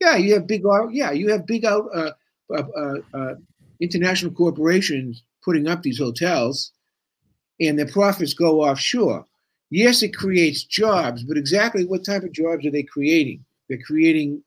[0.00, 0.62] Yeah, you have big.
[0.92, 2.10] Yeah, you have big out uh,
[2.50, 3.34] uh, uh, uh,
[3.80, 6.72] international corporations putting up these hotels,
[7.60, 9.24] and their profits go offshore.
[9.70, 13.44] Yes, it creates jobs, but exactly what type of jobs are they creating?
[13.68, 14.42] They're creating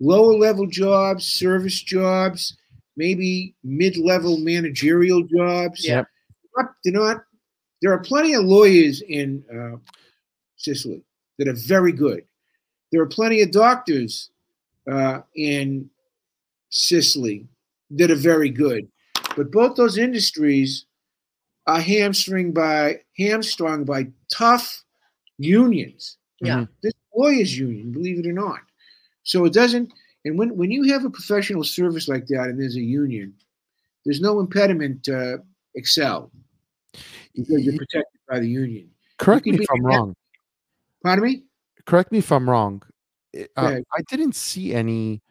[0.00, 2.56] lower level jobs, service jobs,
[2.96, 5.86] maybe mid level managerial jobs.
[5.86, 6.04] Yeah.
[6.56, 7.24] Not- They're not.
[7.82, 9.76] There are plenty of lawyers in uh,
[10.56, 11.02] Sicily
[11.38, 12.24] that are very good.
[12.92, 14.30] There are plenty of doctors
[14.90, 15.90] uh, in
[16.70, 17.46] Sicily
[17.90, 18.88] that are very good.
[19.36, 20.86] But both those industries
[21.66, 24.84] are hamstring by hamstrung by tough
[25.38, 26.18] unions.
[26.40, 26.58] Yeah.
[26.58, 26.68] Mhm.
[26.82, 28.60] This lawyers union, believe it or not.
[29.22, 29.92] So it doesn't.
[30.24, 33.34] And when when you have a professional service like that, and there's a union,
[34.04, 35.42] there's no impediment to
[35.74, 36.30] excel
[37.34, 38.90] because you're protected by the union.
[39.18, 40.14] Correct me if I'm wrong.
[41.02, 41.44] Pardon me?
[41.86, 42.82] Correct me if I'm wrong.
[43.56, 43.80] Uh.
[43.92, 45.22] I didn't see any.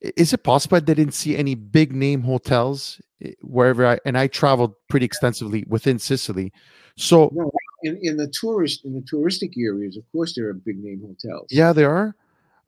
[0.00, 4.26] Is it possible I didn't see any big name hotels eh, wherever I and I
[4.26, 6.52] traveled pretty extensively within Sicily.
[6.96, 7.50] So No,
[7.82, 11.48] in, in the tourist in the touristic areas, of course, there are big name hotels.
[11.50, 12.14] yeah, there are.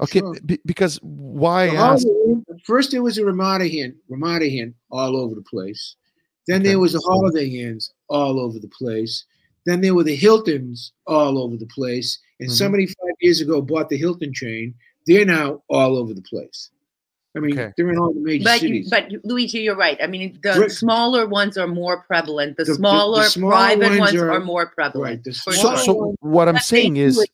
[0.01, 0.35] Okay, Sure.
[0.45, 2.07] b- because why The ask?
[2.27, 5.97] Inn- first there was a Ramada Inn, Ramada Inn all over the place.
[6.47, 6.71] Then Okay.
[6.71, 9.25] there was the Holiday Inns all over the place.
[9.65, 12.19] Then there were the Hiltons all over the place.
[12.41, 12.53] And Mhm.
[12.53, 14.75] somebody five years ago bought the Hilton chain.
[15.07, 16.71] They're now all over the place.
[17.37, 17.73] I mean, Okay.
[17.77, 18.91] they're in all the major But you, cities.
[18.91, 19.99] but Luigi, you're right.
[20.03, 20.71] I mean, the Right.
[20.71, 22.57] smaller ones are more prevalent.
[22.57, 25.23] The, The- the- the smaller smaller private ones ones are- are, more prevalent.
[25.27, 25.35] right.
[25.35, 25.77] So, sure.
[25.77, 27.31] so what I'm But saying is, exist.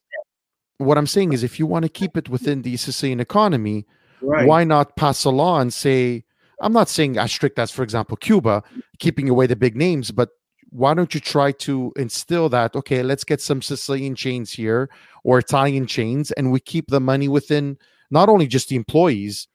[0.79, 3.87] what I'm saying is, if you want to keep it within the Sicilian economy,
[4.21, 4.47] right.
[4.47, 6.25] why not pass a law and say,
[6.61, 8.63] I'm not saying as strict as, for example, Cuba,
[8.99, 10.31] keeping away the big names, but
[10.71, 14.89] why don't you try to instill that, okay, let's get some Sicilian chains here
[15.23, 17.77] or Italian chains, and we keep the money within
[18.11, 19.49] not only just the employees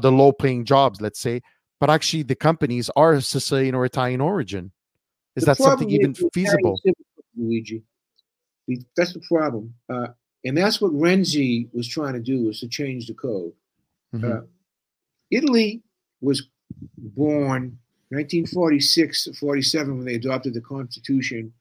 [0.00, 1.42] the low paying jobs, let's say,
[1.80, 4.72] but actually the companies are Sicilian or Italian origin.
[5.36, 6.80] Is The that something even is the Italian feasible?
[7.36, 7.82] Luigi?
[8.96, 9.74] That's the problem.
[9.88, 10.08] Uh,
[10.44, 13.52] and that's what Renzi was trying to do was to change the code.
[14.14, 14.24] Mhm.
[14.24, 14.46] Uh,
[15.30, 15.82] Italy
[16.20, 16.48] was
[16.96, 17.78] born
[18.10, 21.52] 1946 47 when they adopted the Constitution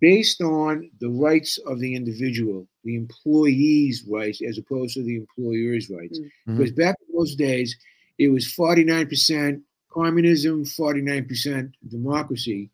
[0.00, 5.90] based on the rights of the individual, the employee's rights, as opposed to the employer's
[5.90, 6.18] rights.
[6.18, 6.58] Mhm.
[6.58, 7.76] Because back in those days,
[8.18, 12.70] it was 49% communism, 49% democracy.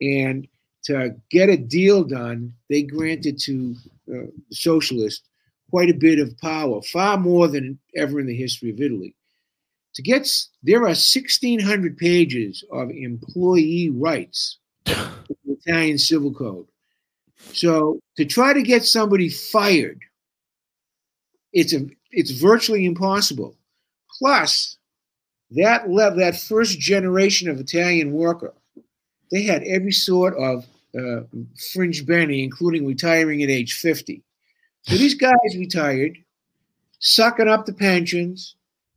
[0.00, 0.46] And
[0.84, 3.76] to get a deal done, they granted to
[4.08, 5.22] uh, the socialists
[5.70, 9.14] quite a bit of power, far more than ever in the history of Italy.
[9.94, 10.28] To get
[10.62, 14.94] there are 1,600 pages of employee rights in
[15.28, 16.66] the Italian Civil Code.
[17.52, 20.00] So to try to get somebody fired,
[21.52, 23.56] it's a it's virtually impossible.
[24.18, 24.76] Plus,
[25.52, 28.52] that level, that first generation of Italian worker,
[29.30, 30.66] they had every sort of
[30.98, 31.22] uh,
[31.72, 34.22] fringe benny, including retiring at age 50.
[34.82, 36.18] So these guys retired,
[36.98, 38.56] sucking up the pensions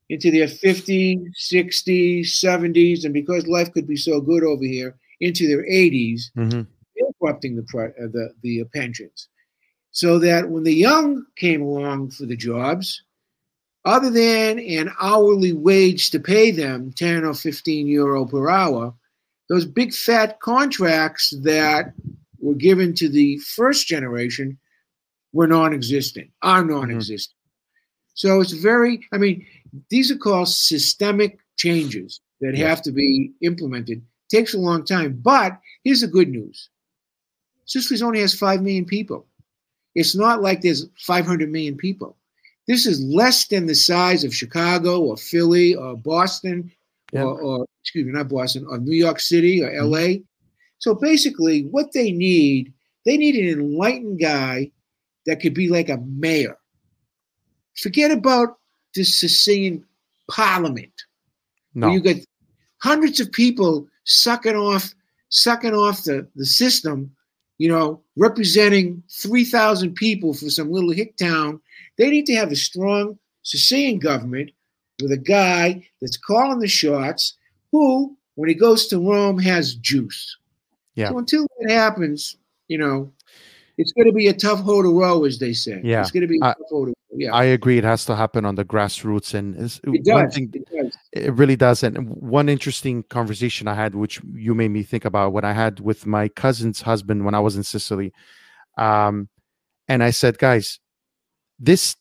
[0.09, 5.47] into their 50s, 60s, 70s, and because life could be so good over here, into
[5.47, 6.67] their 80s, Mhm.
[6.99, 9.27] bankrupting the, uh, the, the pensions.
[9.91, 13.03] So that when the young came along for the jobs,
[13.85, 18.93] other than an hourly wage to pay them 10 or 15 euro per hour,
[19.49, 21.93] those big fat contracts that
[22.39, 24.57] were given to the first generation
[25.33, 27.35] were non-existent, are non-existent.
[28.13, 29.45] So it's very, I mean,
[29.89, 34.01] these are called systemic changes that have to be implemented.
[34.33, 36.69] Takes a long time, but here's the good news.
[37.65, 39.27] Sicily only has 5 million people.
[39.93, 42.17] It's not like there's 500 million people.
[42.67, 46.71] This is less than the size of Chicago or Philly or Boston
[47.11, 47.25] Yeah.
[47.25, 49.91] or, or excuse me, not Boston, or New York City or mm-hmm.
[49.93, 50.23] LA.
[50.79, 52.73] So basically, what they need,
[53.05, 54.71] they need an enlightened guy
[55.27, 56.57] that could be like a mayor.
[57.77, 58.57] Forget about
[58.95, 59.85] the Sicilian
[60.27, 60.93] parliament
[61.75, 61.91] No.
[61.91, 62.25] you get
[62.79, 64.93] hundreds of people sucking off
[65.29, 67.11] sucking off the, the system,
[67.57, 71.59] you know, representing 3,000 people for some little hick town.
[71.97, 74.51] They need to have a strong Sicilian government
[75.01, 77.35] with a guy that's calling the shots
[77.71, 80.37] who, when he goes to Rome, has juice.
[80.95, 81.09] Yeah.
[81.09, 82.37] So until that happens,
[82.67, 83.11] you know,
[83.79, 85.81] it's going to be a tough hoe to row, as they say.
[85.83, 86.01] Yeah.
[86.01, 86.93] It's going to be a I- tough hoe to row.
[87.15, 87.33] Yeah.
[87.33, 87.77] I agree.
[87.77, 89.79] It has to happen on the grassroots, and it
[90.11, 90.33] one does.
[90.35, 90.97] thing It does.
[91.13, 91.83] It really does.
[91.83, 95.79] And one interesting conversation I had, which you made me think about, when I had
[95.79, 98.11] with my cousin's husband when I was in Sicily,
[98.77, 99.29] um,
[99.87, 100.79] and I said, guys,
[101.59, 101.95] this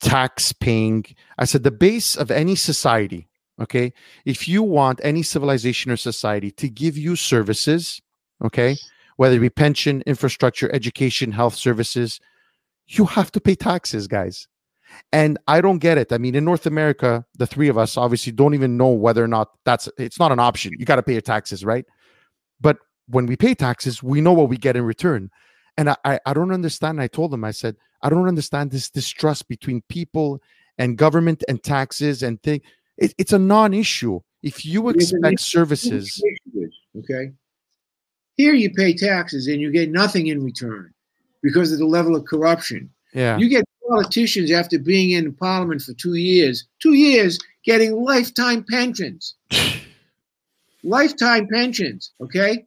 [0.00, 1.04] tax paying,
[1.38, 3.28] I said, the base of any society,
[3.60, 3.92] okay,
[4.24, 8.00] if you want any civilization or society to give you services,
[8.44, 8.76] okay,
[9.16, 12.20] whether it be pension, infrastructure, education, health services,
[12.86, 14.46] you have to pay taxes, guys.
[15.12, 16.12] And I don't get it.
[16.12, 19.28] I mean, in North America, the three of us obviously don't even know whether or
[19.28, 20.72] not that's it's not an option.
[20.78, 21.84] You got to pay your taxes, right?
[22.60, 22.78] But
[23.08, 25.30] when we pay taxes, we know what we get in return.
[25.76, 27.00] And I, I, I don't understand.
[27.00, 30.40] I told them, I said, I don't understand this distrust between people
[30.78, 32.60] and government and taxes and thing.
[32.96, 34.20] It, it's a non-issue.
[34.42, 36.22] If you It is an expect services,
[36.98, 37.32] Okay.
[38.36, 40.92] Here you pay taxes and you get nothing in return
[41.42, 42.90] because of the level of corruption.
[43.12, 43.36] Yeah.
[43.38, 49.34] You get politicians after being in parliament for two years, two years getting lifetime pensions.
[50.84, 52.64] lifetime pensions, okay?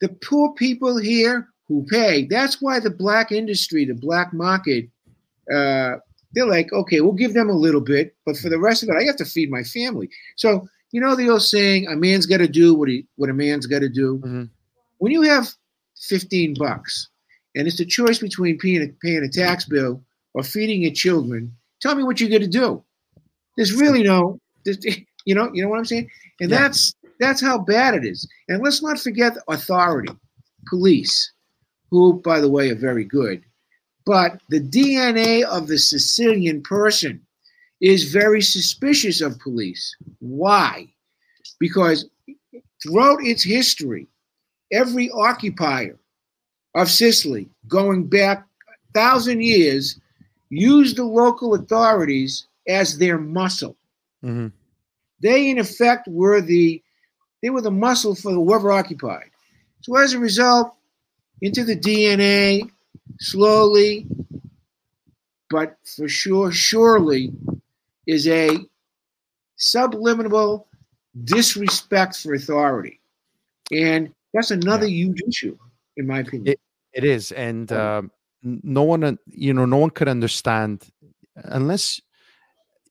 [0.00, 4.88] The poor people here who pay, that's why the black industry, the black market,
[5.52, 5.96] uh,
[6.32, 8.96] they're like, okay, we'll give them a little bit, but for the rest of it,
[8.98, 10.08] I have to feed my family.
[10.36, 13.34] So, you know the old saying, a man's got to do what he what a
[13.34, 14.18] man's got to do.
[14.24, 14.48] Mhm.
[14.98, 15.52] When you have
[16.00, 17.08] 15 bucks
[17.54, 20.02] and it's a choice between paying a, paying a tax bill
[20.34, 22.82] or feeding your children, tell me what you're going to do.
[23.56, 24.78] There's really no, there's,
[25.24, 26.10] you know, you know what I'm saying?
[26.40, 26.60] And Yeah.
[26.60, 28.28] that's that's how bad it is.
[28.48, 30.12] And let's not forget authority,
[30.68, 31.32] police,
[31.90, 33.42] who, by the way, are very good.
[34.06, 37.20] But the DNA of the Sicilian person
[37.80, 39.96] is very suspicious of police.
[40.20, 40.88] Why?
[41.58, 42.08] Because
[42.82, 44.06] throughout its history,
[44.72, 45.98] every occupier
[46.78, 49.98] of Sicily, going back a thousand years,
[50.48, 53.76] used the local authorities as their muscle.
[54.24, 54.52] Mhm.
[55.20, 56.82] They, in effect, were the
[57.42, 59.30] they were the muscle for whoever occupied.
[59.82, 60.74] So as a result,
[61.40, 62.68] into the DNA,
[63.20, 64.06] slowly,
[65.50, 67.32] but for sure, surely,
[68.06, 68.58] is a
[69.56, 70.66] subliminal
[71.24, 73.00] disrespect for authority,
[73.72, 75.56] and that's another huge issue,
[75.96, 76.48] in my opinion.
[76.48, 76.60] It
[77.04, 78.10] is, and um,
[78.42, 80.88] no one, you know, no one could understand
[81.36, 82.00] unless,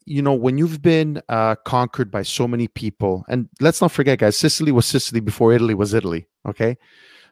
[0.05, 3.25] you know, when you've been uh, conquered by so many people.
[3.27, 6.27] And let's not forget, guys, Sicily was Sicily before Italy was Italy.
[6.47, 6.77] Okay,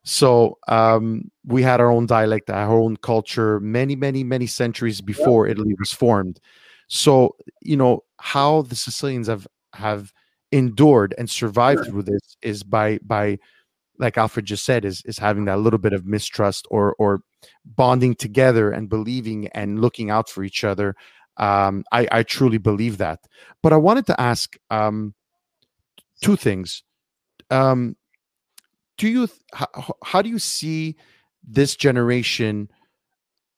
[0.04, 5.48] so um, we had our own dialect, our own culture, many, many, many centuries before
[5.48, 6.40] Italy was formed.
[6.88, 10.12] So you know how the Sicilians have have
[10.52, 13.40] endured and survived through this is by by
[13.98, 17.22] like Alfred just said, is is having that little bit of mistrust or or
[17.66, 20.96] bonding together and believing and looking out for each other.
[21.38, 23.20] Um, I, I truly believe that.
[23.62, 25.14] But I wanted to ask um,
[26.22, 26.84] two things.
[27.50, 27.96] Um,
[28.98, 30.96] do you how, how do you see
[31.44, 32.70] this generation?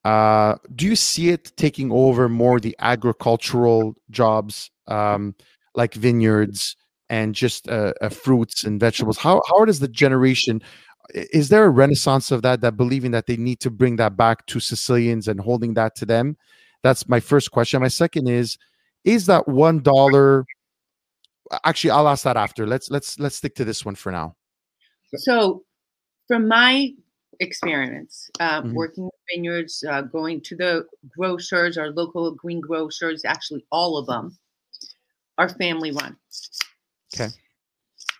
[0.04, 5.36] Uh, do you see it taking over more the agricultural jobs, um,
[5.76, 6.76] like vineyards?
[7.10, 9.18] And just uh, uh, fruits and vegetables.
[9.18, 10.62] How how does the generation?
[11.14, 12.62] Is there a renaissance of that?
[12.62, 16.06] That believing that they need to bring that back to Sicilians and holding that to
[16.06, 16.38] them.
[16.84, 17.82] That's my first question.
[17.82, 18.58] My second is,
[19.04, 20.46] is that one dollar?
[21.64, 22.68] Actually, I'll ask that after.
[22.68, 24.36] Let's let's let's stick to this one for now.
[25.16, 25.64] So,
[26.28, 26.94] from my
[27.40, 28.74] experience, uh, Mhm.
[28.74, 29.12] working in
[29.44, 30.86] vineyards, uh, going to the
[31.16, 34.38] grocers, our local green grocers, actually all of them
[35.38, 36.18] are family run.
[37.14, 37.30] Okay.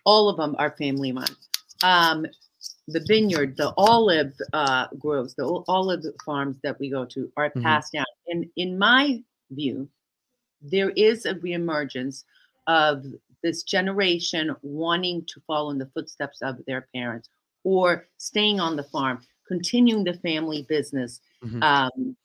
[0.04, 1.28] All of them are family run.
[1.82, 2.26] Um,
[2.88, 7.62] the vineyard, the olive uh, groves, the olive farms that we go to are Mhm.
[7.62, 8.06] passed down.
[8.26, 9.88] And in my view,
[10.60, 12.24] there is a reemergence
[12.66, 13.04] of
[13.42, 17.28] this generation wanting to follow in the footsteps of their parents
[17.64, 21.20] or staying on the farm, continuing the family business.
[21.42, 21.62] Mhm.
[21.62, 22.16] Um,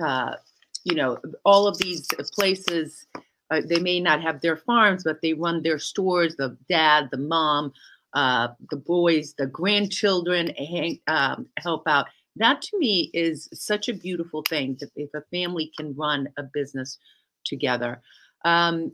[0.00, 0.36] uh,
[0.84, 3.06] you know, all of these places,
[3.52, 6.36] uh, they may not have their farms, but they run their stores.
[6.36, 7.72] The dad, the mom,
[8.14, 12.06] uh, the boys, the grandchildren hang, um, help out.
[12.36, 16.42] That to me is such a beautiful thing that if a family can run a
[16.42, 16.98] business
[17.44, 18.00] together.
[18.46, 18.92] Um,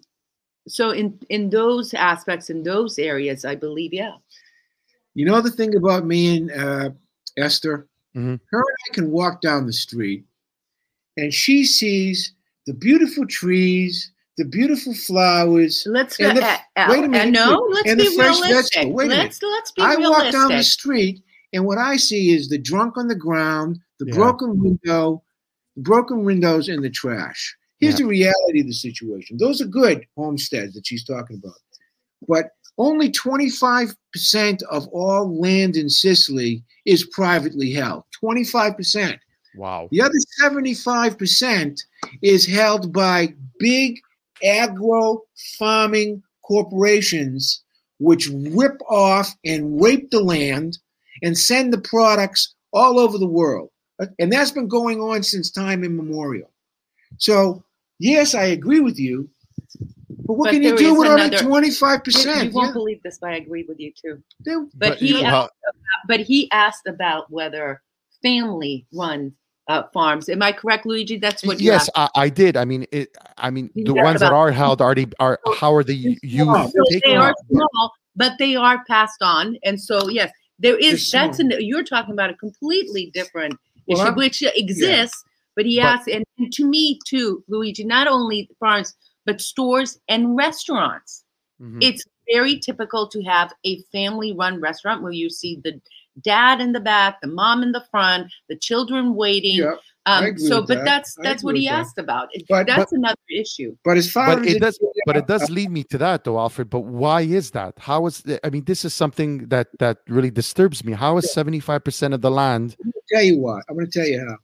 [0.67, 4.17] so in in those aspects, in those areas, I believe, yeah.
[5.15, 6.91] You know the thing about me and uh,
[7.37, 7.87] Esther?
[8.17, 8.41] Mhm.
[8.51, 10.25] Her and I can walk down the street
[11.17, 12.33] and she sees
[12.67, 15.83] the beautiful trees, the beautiful flowers.
[15.87, 16.41] Let's And go.
[16.41, 18.75] the- uh, uh, wait a uh, minute, no, let's And be fresh realistic.
[18.75, 18.93] vegetable.
[18.95, 19.23] Wait a minute.
[19.25, 21.23] let's let's be I walk down the street
[21.53, 24.15] and what I see is the drunk on the ground, the Yeah.
[24.15, 25.23] broken window,
[25.77, 27.57] the broken windows, and the trash.
[27.81, 28.07] Here's Yeah.
[28.07, 29.37] the reality of the situation.
[29.37, 31.59] Those are good homesteads that she's talking about.
[32.27, 38.05] But only 25% of all land in Sicily is privately held.
[38.13, 39.19] 25%.
[39.57, 39.89] Wow.
[39.91, 41.81] The other 75%
[42.23, 43.99] is held by big
[44.45, 45.23] agro
[45.59, 47.63] farming corporations,
[47.99, 50.79] which rip off and rape the land
[51.23, 53.71] and send the products all over the world.
[54.19, 56.51] And that's been going on since time immemorial.
[57.17, 57.63] So,
[57.99, 59.29] yes, I agree with you.
[60.27, 62.45] But what But can you do with only another- You, 25%?
[62.45, 64.23] you won't Yeah, believe this, but I agree with you too.
[64.45, 65.53] they- But, you he know, asked,
[66.07, 67.83] but he asked about whether
[68.23, 69.35] family run
[69.69, 70.29] uh, farms.
[70.29, 71.19] Am I correct, Luigi?
[71.19, 72.11] That's what you yes, asked.
[72.17, 72.57] I, I did.
[72.57, 73.17] I mean, it.
[73.37, 76.45] I mean, You the ones that are held already are how are the They're used?
[76.45, 76.73] small.
[76.91, 79.57] They're they are small, but they are passed on.
[79.65, 81.11] And so, yes, there is.
[81.11, 85.23] They're that's an you're talking about a completely different Well, issue, I'm- which exists,
[85.55, 88.95] but he But- and, and to me too, Luigi, not only farms
[89.27, 91.25] but stores and restaurants.
[91.61, 91.83] Mhm.
[91.83, 92.03] It's
[92.33, 95.79] very typical to have a family-run restaurant where you see the
[96.23, 99.57] dad in the back, the mom in the front, the children waiting.
[99.59, 99.75] Yeah,
[100.07, 100.85] I um, so, but that.
[100.85, 101.81] that's that's what he that.
[101.81, 102.29] asked about.
[102.33, 103.77] It- But- that's another issue.
[103.85, 106.39] but as far but as it does but it does lead me to that though
[106.39, 109.99] alfred but why is that how is the- i mean this is something that that
[110.09, 112.77] really disturbs me how is 75% of the land
[113.13, 113.65] tell you what.
[113.69, 114.37] I'm going to tell you how.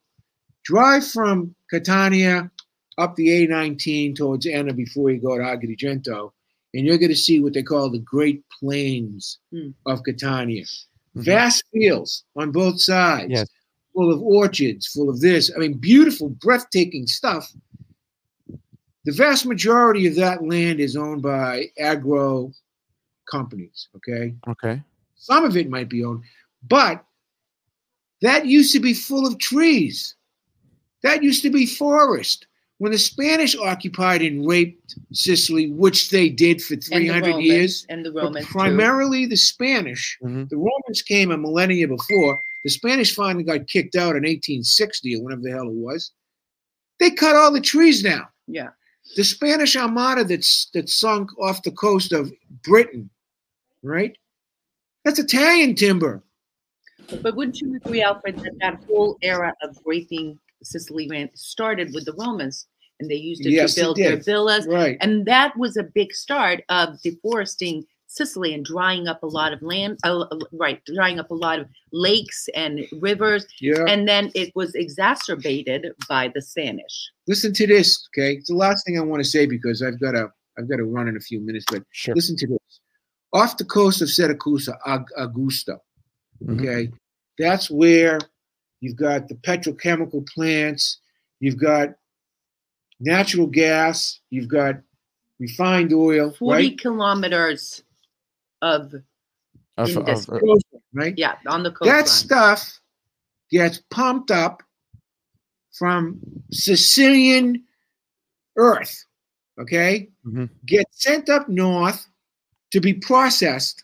[0.65, 2.51] Drive from Catania
[2.99, 6.31] up the A19 towards Enna before you go to Agrigento,
[6.73, 9.71] and you're going to see what they call the Great Plains Hmm.
[9.87, 10.65] of Catania.
[11.17, 11.25] Mhm.
[11.25, 13.49] Vast fields on both sides, Yes.
[13.95, 15.51] full of orchards, full of this.
[15.55, 17.53] I mean, beautiful, breathtaking stuff.
[19.05, 22.53] The vast majority of that land is owned by agro
[23.31, 23.89] companies.
[23.97, 24.35] Okay.
[24.49, 24.83] okay
[25.17, 26.23] Some of it might be owned,
[26.69, 27.05] but
[28.23, 30.17] that used to be full of trees.
[31.03, 32.47] That used to be forest.
[32.79, 37.45] When the Spanish occupied and raped Sicily, which they did for And the 300 Romans,
[37.47, 38.53] years, and the but Romans too.
[38.53, 40.19] primarily the Spanish.
[40.23, 40.49] Mhm.
[40.49, 42.41] The Romans came a millennia before.
[42.65, 46.11] The Spanish finally got kicked out in 1860 or whenever the hell it was.
[46.99, 48.71] They cut all the trees down Yeah.
[49.17, 52.33] the Spanish Armada that's that sunk off the coast of
[52.65, 53.09] Britain,
[53.83, 54.17] right?
[55.05, 56.23] That's Italian timber.
[57.23, 62.05] But wouldn't you agree, Alfred, that that whole era of raping Sicily ran started with
[62.05, 62.67] the Romans,
[63.01, 64.97] and they used it Yes, to it build their villas, Right.
[65.01, 69.61] and that was a big start of deforesting Sicily and drying up a lot of
[69.61, 69.99] land.
[70.05, 73.85] Uh, right, drying up a lot of lakes and rivers, Yeah.
[73.89, 77.11] and then it was exacerbated by the Spanish.
[77.27, 78.35] Listen to this, okay?
[78.35, 80.85] It's the last thing I want to say because I've got to I've got to
[80.85, 82.81] run in a few minutes, but sure listen to this.
[83.33, 85.81] Off the coast of Siracusa, Ag- Augusta,
[86.45, 86.61] Mhm.
[86.61, 86.93] okay?
[87.39, 88.21] That's where
[88.85, 90.99] you've got the petrochemical plants,
[91.41, 91.95] you've got
[93.01, 94.77] natural gas, you've got
[95.41, 96.79] refined oil, Forty right?
[96.79, 97.83] kilometers
[98.61, 98.93] of
[99.79, 100.29] Of- of- this-
[100.93, 101.15] right?
[101.17, 101.91] yeah on the coast.
[101.91, 102.27] that coastline.
[102.57, 102.81] stuff
[103.51, 104.63] gets pumped up
[105.73, 106.21] from
[106.53, 107.65] Sicilian
[108.57, 109.05] earth,
[109.59, 110.09] okay?
[110.27, 110.51] Mhm.
[110.67, 112.07] Gets sent up north
[112.71, 113.83] to be processed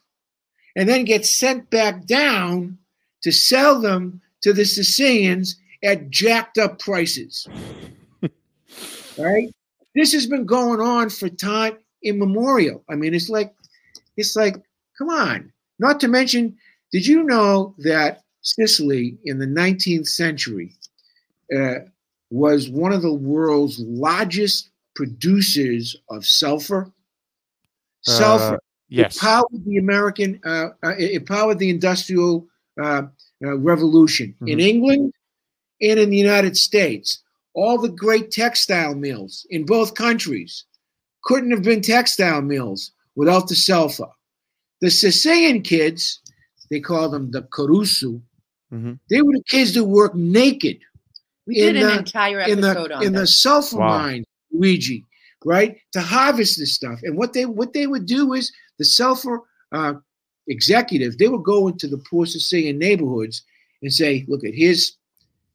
[0.77, 2.79] and then gets sent back down
[3.23, 7.47] to sell them to the Sicilians at jacked up prices.
[9.19, 9.49] right?
[9.95, 12.85] This has been going on for time immemorial.
[12.89, 13.55] I mean, it's like,
[14.17, 14.57] it's like,
[14.97, 15.53] come on.
[15.79, 16.57] Not to mention,
[16.93, 20.75] did you know that Sicily in the 19th century
[21.55, 21.81] uh,
[22.31, 26.91] was one of the world's largest producers of sulfur?
[28.03, 28.55] Sulfur.
[28.55, 32.47] Uh, yes It powered the American, uh, uh, it it powered the industrial
[33.45, 34.63] uh, revolution in Mhm.
[34.69, 35.13] England
[35.81, 37.21] and in the United States.
[37.55, 40.65] All the great textile mills in both countries
[41.25, 44.09] couldn't have been textile mills without the sulfur.
[44.81, 46.21] The Sicilian kids,
[46.71, 48.23] they call them the Caruso,
[48.73, 48.99] Mhm.
[49.11, 50.79] they were the kids that worked naked
[51.47, 53.99] we did in an the- entire in the on in the sulfur Wow.
[53.99, 55.05] mine, Luigi,
[55.45, 55.77] right?
[55.93, 57.01] To harvest this stuff.
[57.03, 59.41] And what they what they would do is the sulfur
[59.73, 59.95] uh,
[60.51, 63.43] executive, they would go into the poorest Sicilian neighborhoods
[63.83, 64.97] and say, look at here's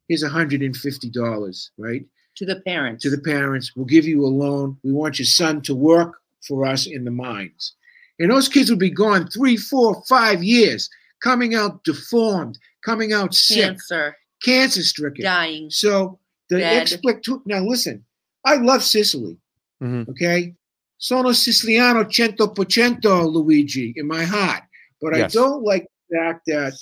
[0.07, 2.05] here's $150, right?
[2.35, 3.03] to the parents.
[3.03, 4.77] To the parents, we'll give you a loan.
[4.83, 7.73] We want your son to work for us in the mines.
[8.19, 10.89] And those kids would be gone three, four, five years,
[11.21, 15.23] coming out deformed, coming out sick, cancer, cancer stricken.
[15.23, 15.69] dying.
[15.69, 16.19] So
[16.49, 16.81] the Dead.
[16.83, 18.05] expect now listen,
[18.45, 19.37] I love Sicily.
[19.81, 20.09] Mhm.
[20.09, 20.53] Okay.
[20.97, 24.63] Sono siciliano cento per cento, Luigi, in my heart.
[25.05, 25.35] But Yes.
[25.35, 26.73] I don't like the fact that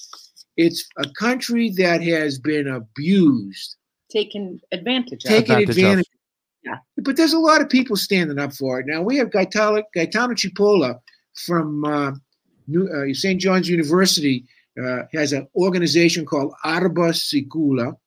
[0.56, 3.76] it's a country that has been abused,
[4.10, 5.30] taken advantage of.
[5.30, 6.06] taken Advantage advantage.
[6.06, 6.12] of.
[6.64, 6.78] Yeah.
[7.04, 8.88] But there's a lot of people standing up for it.
[8.88, 11.00] Now we have Gaetano, Gaetano Cipolla
[11.46, 12.12] from uh,
[12.68, 13.42] New, uh, St.
[13.42, 14.46] John's University
[14.82, 17.98] uh, has an organization called Arba Sicula.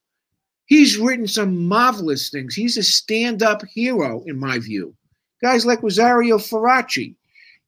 [0.64, 2.54] He's written some marvelous things.
[2.54, 4.94] He's a stand-up hero, in my view.
[5.42, 7.14] Guys like Rosario Faraci.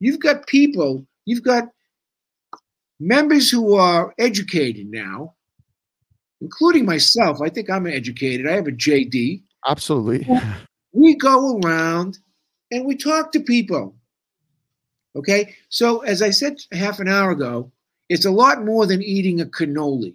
[0.01, 1.69] You've got people, you've got
[3.01, 5.35] members who are educated now,
[6.41, 7.41] including myself.
[7.43, 8.47] I think I'm educated.
[8.47, 10.27] I have a JD absolutely
[10.93, 12.19] we go around
[12.71, 13.95] and we talk to people.
[15.17, 15.55] Okay.
[15.69, 17.73] So, as I said half an hour ago,
[18.09, 20.15] it's a lot more than eating a cannoli.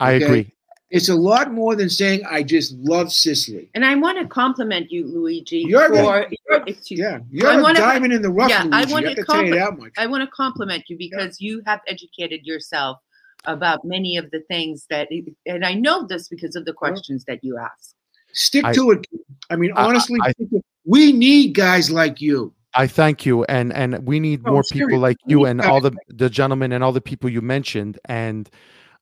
[0.00, 0.24] i Okay.
[0.24, 0.52] agree
[0.90, 3.68] It's a lot more than saying I just love Sicily.
[3.74, 7.54] And I want to compliment you, Luigi, You're the- for your, excuse Yeah, you're I
[7.58, 8.50] a wanna- diamond in the rough.
[8.50, 8.92] yeah, I Luigi.
[8.92, 9.92] wanna I can tell you that much.
[9.98, 12.98] I want to compliment you because you have educated yourself
[13.46, 15.08] about many of the things that,
[15.44, 17.94] and I know this because of the questions that you ask.
[18.32, 19.06] Stick I- to it.
[19.50, 22.52] I mean, honestly, I- stick to- we need guys like you.
[22.74, 25.80] I thank you, and and we need No, more seriously, people like you and all
[25.80, 27.98] the the gentlemen and all the people you mentioned.
[28.04, 28.50] And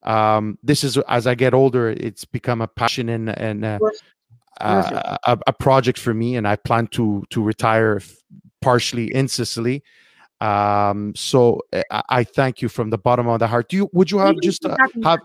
[0.04, 3.78] um, this is as I get older, it's become a passion and and uh,
[4.60, 6.36] uh, a, a project for me.
[6.36, 8.00] And I plan to to retire
[8.60, 9.82] partially in Sicily.
[10.40, 13.68] Um, so uh, I, I thank you from the bottom of the heart.
[13.68, 15.20] Do you would you have just uh, have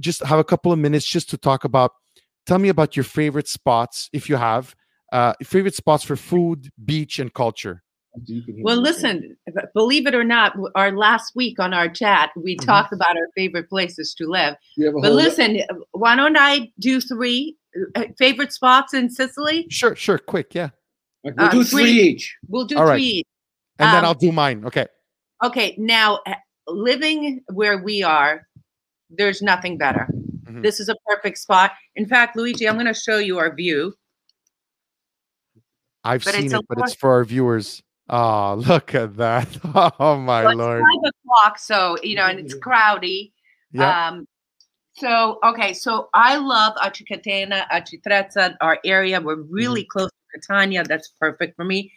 [0.00, 1.92] just have a couple of minutes just to talk about?
[2.46, 4.74] Tell me about your favorite spots if you have.
[5.12, 7.82] Uh, favorite spots for food, beach, and culture.
[8.26, 8.82] You can hear Well, me.
[8.82, 9.36] listen,
[9.74, 12.64] believe it or not, our last week on our chat, we Mhm.
[12.66, 14.56] talked about our favorite places to live.
[14.76, 15.60] You have a But whole- listen,
[15.92, 17.56] why don't I do three
[17.94, 19.66] uh, favorite spots in Sicily?
[19.70, 20.70] Sure, sure, quick, yeah.
[21.22, 22.36] We'll uh, do three- three each.
[22.48, 22.96] We'll do All right.
[22.96, 23.22] three.
[23.78, 24.64] And then Um, I'll do mine.
[24.64, 24.86] Okay.
[25.44, 26.34] Okay, now uh,
[26.66, 28.48] living where we are,
[29.08, 30.08] there's nothing better.
[30.48, 30.62] Mhm.
[30.62, 31.72] This is a perfect spot.
[31.94, 33.94] In fact, Luigi, I'm going to show you our view.
[36.02, 37.82] I've but seen a it, but it's for our viewers.
[38.12, 39.48] Oh, look at that.
[40.00, 40.82] Oh my Well, lord.
[40.82, 43.32] five o'clock, so you know, and it's crowdy.
[43.72, 44.08] Yeah.
[44.08, 44.26] Um,
[44.94, 49.20] so okay, so I love Acicatena, Acitrezza, our area.
[49.20, 49.88] We're really Mm-hmm.
[49.98, 50.82] close to Catania.
[50.84, 51.92] That's perfect for me.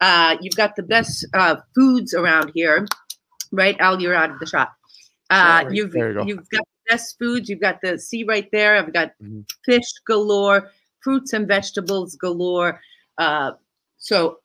[0.00, 2.86] Uh, you've got the best uh, foods around here,
[3.52, 3.76] right?
[3.80, 4.72] Al, you're out of the shot.
[5.30, 5.76] Uh, Sorry.
[5.76, 6.22] you've you go.
[6.24, 7.48] you've got the best foods.
[7.48, 8.76] You've got the sea right there.
[8.76, 9.44] I've got Mhm.
[9.64, 10.70] fish galore,
[11.02, 12.80] fruits and vegetables galore.
[13.18, 13.52] Uh,
[13.98, 14.38] so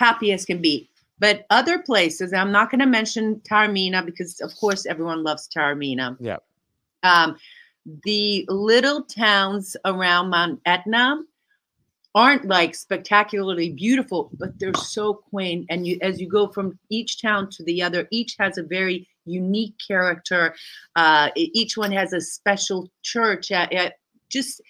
[0.00, 0.88] happy as can be.
[1.18, 6.16] But other places, I'm not going to mention Taormina because, of course, everyone loves Taormina.
[6.18, 6.38] Yeah.
[7.02, 7.36] Um,
[8.04, 11.20] the little towns around Mount Etna
[12.14, 15.66] aren't like spectacularly beautiful, but they're so quaint.
[15.70, 19.06] And you, as you go from each town to the other, each has a very
[19.26, 20.54] unique character.
[20.96, 23.52] Uh, each one has a special church.
[23.52, 23.90] Uh, uh,
[24.30, 24.60] just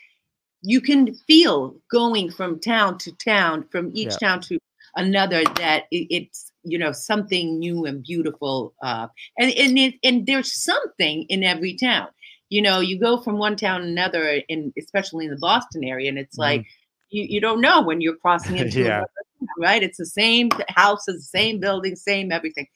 [0.63, 4.29] you can feel going from town to town, from each Yeah.
[4.29, 4.59] town to
[4.97, 8.75] another, that it, it's you know something new and beautiful.
[8.83, 12.09] Uh, and and it, and there's something in every town.
[12.49, 16.09] You know, you go from one town to another, and especially in the Boston area,
[16.09, 16.65] and it's like
[17.11, 19.01] you, you don't know when you're crossing into Yeah.
[19.01, 19.07] town,
[19.59, 19.83] right?
[19.83, 22.67] It's the same houses, same building, same everything.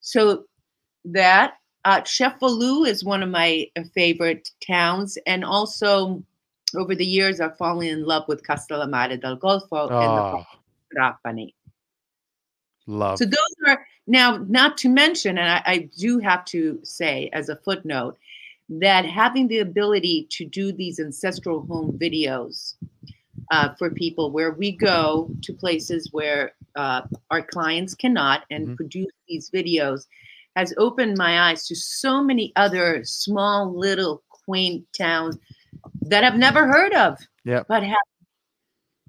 [0.00, 0.44] So
[1.04, 1.54] that
[1.84, 2.02] uh,
[2.86, 6.22] is one of my uh, favorite towns, and also
[6.76, 10.57] over the years I've fallen in love with Castellammare del Golfo and Oh, the
[10.94, 11.54] Trapani.
[12.86, 13.18] love.
[13.18, 17.48] So those are now not to mention, and I, I do have to say as
[17.48, 18.16] a footnote
[18.70, 22.74] that having the ability to do these ancestral home videos
[23.50, 28.76] uh, for people where we go to places where uh, our clients cannot and Mhm.
[28.76, 30.06] produce these videos
[30.56, 35.38] has opened my eyes to so many other small little quaint towns
[36.02, 37.62] that I've never heard of Yeah.
[37.68, 37.96] but have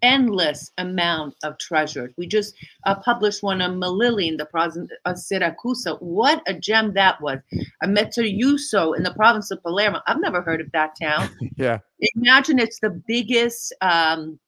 [0.02, 2.14] endless amount of treasures.
[2.18, 5.88] We just uh, published one on Melilli in the province of Syracuse.
[6.00, 7.40] What a gem that was.
[7.84, 10.02] A Mezzojuso in the province of Palermo.
[10.08, 11.30] I've never heard of that town.
[11.58, 11.80] Yeah.
[12.16, 14.40] Imagine it's the biggest um,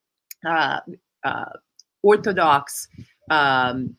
[0.45, 0.79] uh,
[1.25, 1.45] uh,
[2.03, 2.87] Orthodox,
[3.29, 3.97] um,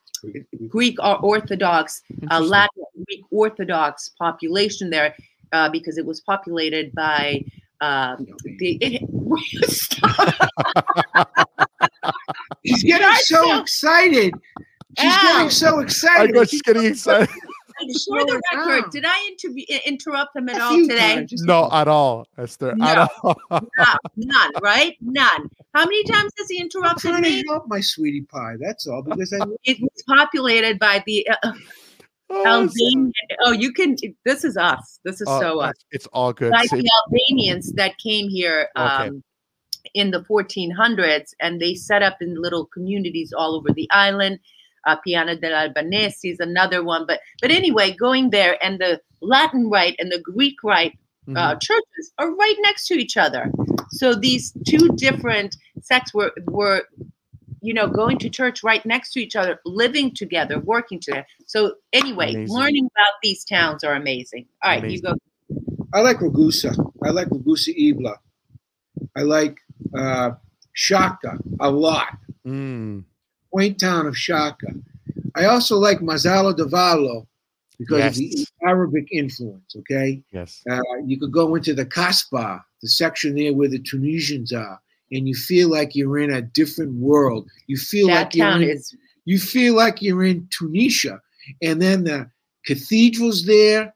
[0.69, 2.01] Greek or Orthodox,
[2.31, 5.15] uh, Latin Greek Orthodox population there
[5.53, 7.45] uh, because it was populated by
[7.81, 8.27] um,
[8.59, 8.79] the.
[8.81, 9.03] It,
[12.63, 14.35] He's getting I so feel- excited.
[14.99, 15.23] She's Ow.
[15.33, 16.35] getting so I excited.
[16.35, 17.29] got just getting excited.
[18.07, 18.91] For the record, down.
[18.91, 21.15] did I interview, interrupt him at all today?
[21.17, 22.75] times, just a No, at all, Esther.
[22.77, 22.85] No.
[22.87, 23.37] At all.
[23.51, 24.97] No, none, right?
[25.01, 25.49] None.
[25.75, 27.43] How many times has he I'm interrupted trying to me?
[27.49, 28.55] help my sweetie pie.
[28.61, 29.03] That's all.
[29.03, 31.53] Because I It was populated by the uh,
[32.35, 33.13] Oh, Albanian.
[33.41, 33.97] Oh, you can.
[34.25, 35.01] This is us.
[35.05, 35.71] This is oh, so us.
[35.71, 36.53] it's- It's all good.
[36.53, 39.11] By See, the Albanians that came here Okay.
[39.95, 44.39] In the 1400s, and they set up in little communities all over the island.
[44.87, 49.95] Uh, Piana dell'Albanese is another one, but but anyway, going there and the Latin rite
[50.01, 50.99] and the Greek rite
[51.37, 53.51] uh, churches are right next to each other.
[53.91, 56.83] So these two different sects were were,
[57.61, 61.27] you know, going to church right next to each other, living together, working together.
[61.47, 62.57] So anyway, Amazing.
[62.57, 64.47] learning about these towns are amazing.
[64.63, 65.15] All right, you go.
[65.95, 66.75] I like Ragusa.
[67.05, 68.17] I like Ragusa Ibla.
[69.17, 69.59] I like
[69.97, 70.31] uh,
[70.77, 72.19] Sciacca a lot.
[72.47, 73.05] Mm,
[73.51, 74.81] Quaint town of Sciacca.
[75.35, 77.27] I also like Mazara de Vallo.
[77.79, 78.11] because Yes.
[78.13, 79.75] of the Arabic influence.
[79.77, 80.63] Okay, Yes.
[80.71, 84.81] uh, you could go into the Kasbah, the section there where the Tunisians are,
[85.11, 87.49] and you feel like you're in a different world.
[87.67, 88.95] You feel that like you're town in, is
[89.25, 91.21] you feel like you're in Tunisia,
[91.61, 92.31] and then the
[92.67, 93.93] cathedrals there.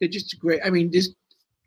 [0.00, 0.60] They're just great.
[0.64, 1.14] I mean, just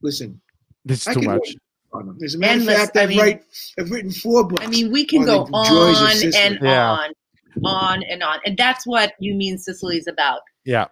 [0.02, 0.42] listen.
[0.84, 1.54] This is I too much.
[1.56, 1.60] go
[1.94, 2.18] on them.
[2.24, 3.44] As a matter Endless, of fact, I I've, mean- write,
[3.80, 4.66] I've written four books.
[4.66, 6.92] I mean, we can on go the joys of on and Yeah.
[6.92, 7.10] on,
[7.64, 10.42] on and on, and that's what you mean Sicily is about.
[10.66, 10.86] Yeah.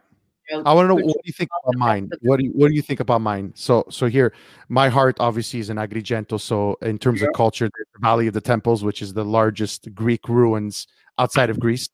[0.49, 2.10] You know, I want to know what do you think about mine?
[2.22, 3.53] What do you, what do you think about mine?
[3.56, 4.34] So so here,
[4.69, 6.40] my heart obviously is in Agrigento.
[6.41, 10.28] So in terms of culture, the Valley of the Temples, which is the largest Greek
[10.28, 10.88] ruins
[11.18, 11.88] outside of Greece,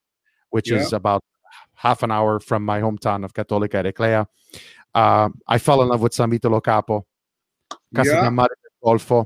[0.49, 1.23] which is about
[1.75, 4.25] half an hour from my hometown of Cattolica Eraclea.
[4.95, 7.05] Uh, I fell in love with San Vito Lo Capo,
[7.93, 8.21] Casa Yeah.
[8.21, 9.25] del Mare del Golfo, uh,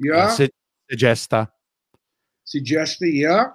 [0.00, 0.50] yeah, Se-
[0.92, 1.48] Segesta,
[2.44, 3.14] suggest it.
[3.14, 3.46] Yeah,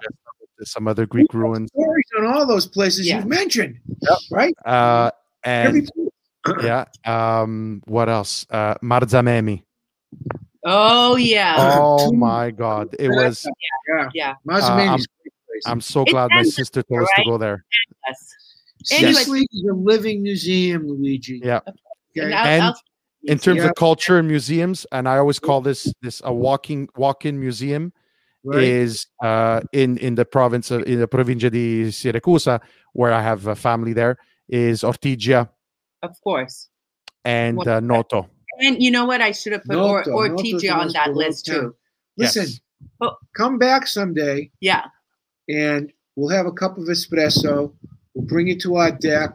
[0.62, 1.70] some other Greek ruins.
[1.72, 3.16] stories on all those places Yeah.
[3.18, 3.78] you've mentioned.
[4.02, 4.18] Yep.
[4.30, 4.54] Right.
[4.64, 5.10] Uh,
[5.44, 6.08] and place.
[6.64, 8.46] yeah, um, what else?
[8.50, 9.62] Uh, Marzamemi.
[10.66, 12.94] Oh yeah, Oh my God!
[12.98, 13.46] It was.
[13.88, 14.08] Yeah.
[14.14, 14.34] yeah.
[14.48, 15.62] Marzamemi's I'm- a great place.
[15.66, 17.64] I'm so It's glad my sister told us to go there.
[18.06, 18.34] Yes.
[18.92, 21.40] Anyway- Sicily is a living museum, Luigi.
[21.42, 21.60] Yeah.
[21.66, 21.72] Okay?
[22.16, 22.80] And, I'll- And I'll-
[23.26, 23.68] In terms Yeah.
[23.70, 27.92] of culture and museums, and I always call this this a walking walk-in museum
[28.44, 28.62] right?
[28.62, 32.60] is uh, in in the province of in the provincia di Siracusa,
[32.92, 34.16] where I have a family there,
[34.48, 35.48] is Ortigia
[36.02, 36.68] of course.
[37.24, 38.28] and What- uh, Noto.
[38.60, 39.20] And you know what?
[39.20, 40.10] I should have put or, Noto.
[40.12, 41.60] or Noto's TJ the on that list town.
[41.60, 41.76] too.
[42.18, 42.60] Listen, Yes.
[43.00, 43.16] Oh.
[43.34, 44.84] come back someday Yeah.
[45.48, 47.72] and we'll have a cup of espresso.
[48.14, 49.32] We'll bring you to our deck.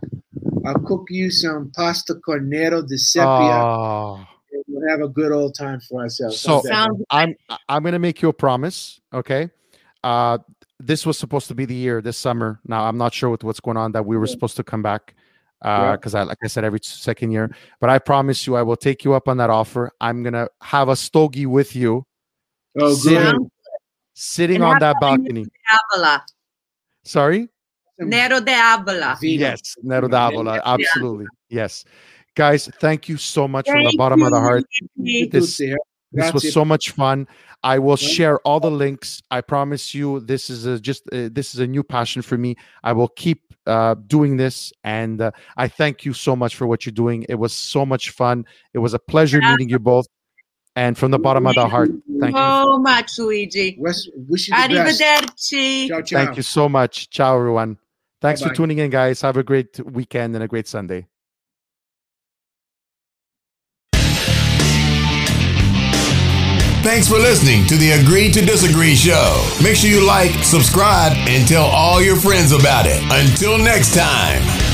[0.65, 3.27] I'll cook you some pasta cornetto di sepia.
[3.29, 4.25] Oh.
[4.51, 6.39] and we'll have a good old time for ourselves.
[6.39, 6.69] So- How's that?
[6.73, 7.35] Sounds I'm
[7.67, 9.49] I'm gonna make you a promise, okay?
[10.03, 10.37] Uh,
[10.79, 12.59] this was supposed to be the year this summer.
[12.65, 14.31] Now I'm not sure with what's going on that we were Yeah.
[14.33, 15.13] supposed to come back
[15.63, 15.91] Yeah.
[15.97, 17.53] because I like I said every second year.
[17.81, 19.91] But I promise you, I will take you up on that offer.
[20.01, 22.05] I'm gonna have a stogie with you,
[22.79, 23.31] oh, sitting- good.
[23.31, 23.51] Sounds-
[24.13, 25.45] sitting And on that balcony.
[27.03, 27.49] Sorry.
[27.99, 29.17] Nero de Avola.
[29.19, 29.41] Vino.
[29.41, 30.29] Yes, Nero Yeah.
[30.31, 31.25] d'Avola, absolutely.
[31.49, 31.83] Yes,
[32.35, 34.63] guys, thank you so much from the Thank bottom of the heart.
[34.97, 35.27] Luigi.
[35.29, 35.75] This- Tutti?
[36.11, 37.27] This was so much fun.
[37.61, 39.21] I will share all the links.
[39.29, 42.55] I promise you, this is a, just uh, this is a new passion for me.
[42.83, 46.83] I will keep uh, doing this, and uh, I thank you so much for what
[46.83, 47.27] you're doing.
[47.29, 48.45] It was so much fun.
[48.73, 49.51] It was a pleasure Yeah.
[49.51, 50.07] meeting you both,
[50.75, 53.77] and from the bottom of the heart, thank you, So much, Luigi.
[53.77, 55.01] Wes, wish you the best.
[55.01, 55.87] Arrivederci.
[55.89, 56.25] Ciao, ciao.
[56.25, 57.11] thank you so much.
[57.11, 57.77] Ciao, everyone.
[58.21, 58.55] Thanks for Bye-bye.
[58.55, 59.21] tuning in, guys.
[59.21, 61.07] Have a great weekend and a great Sunday.
[66.81, 69.45] Thanks for listening to the Agree to Disagree show.
[69.61, 73.01] Make sure you like, subscribe, and tell all your friends about it.
[73.11, 74.68] Until next time.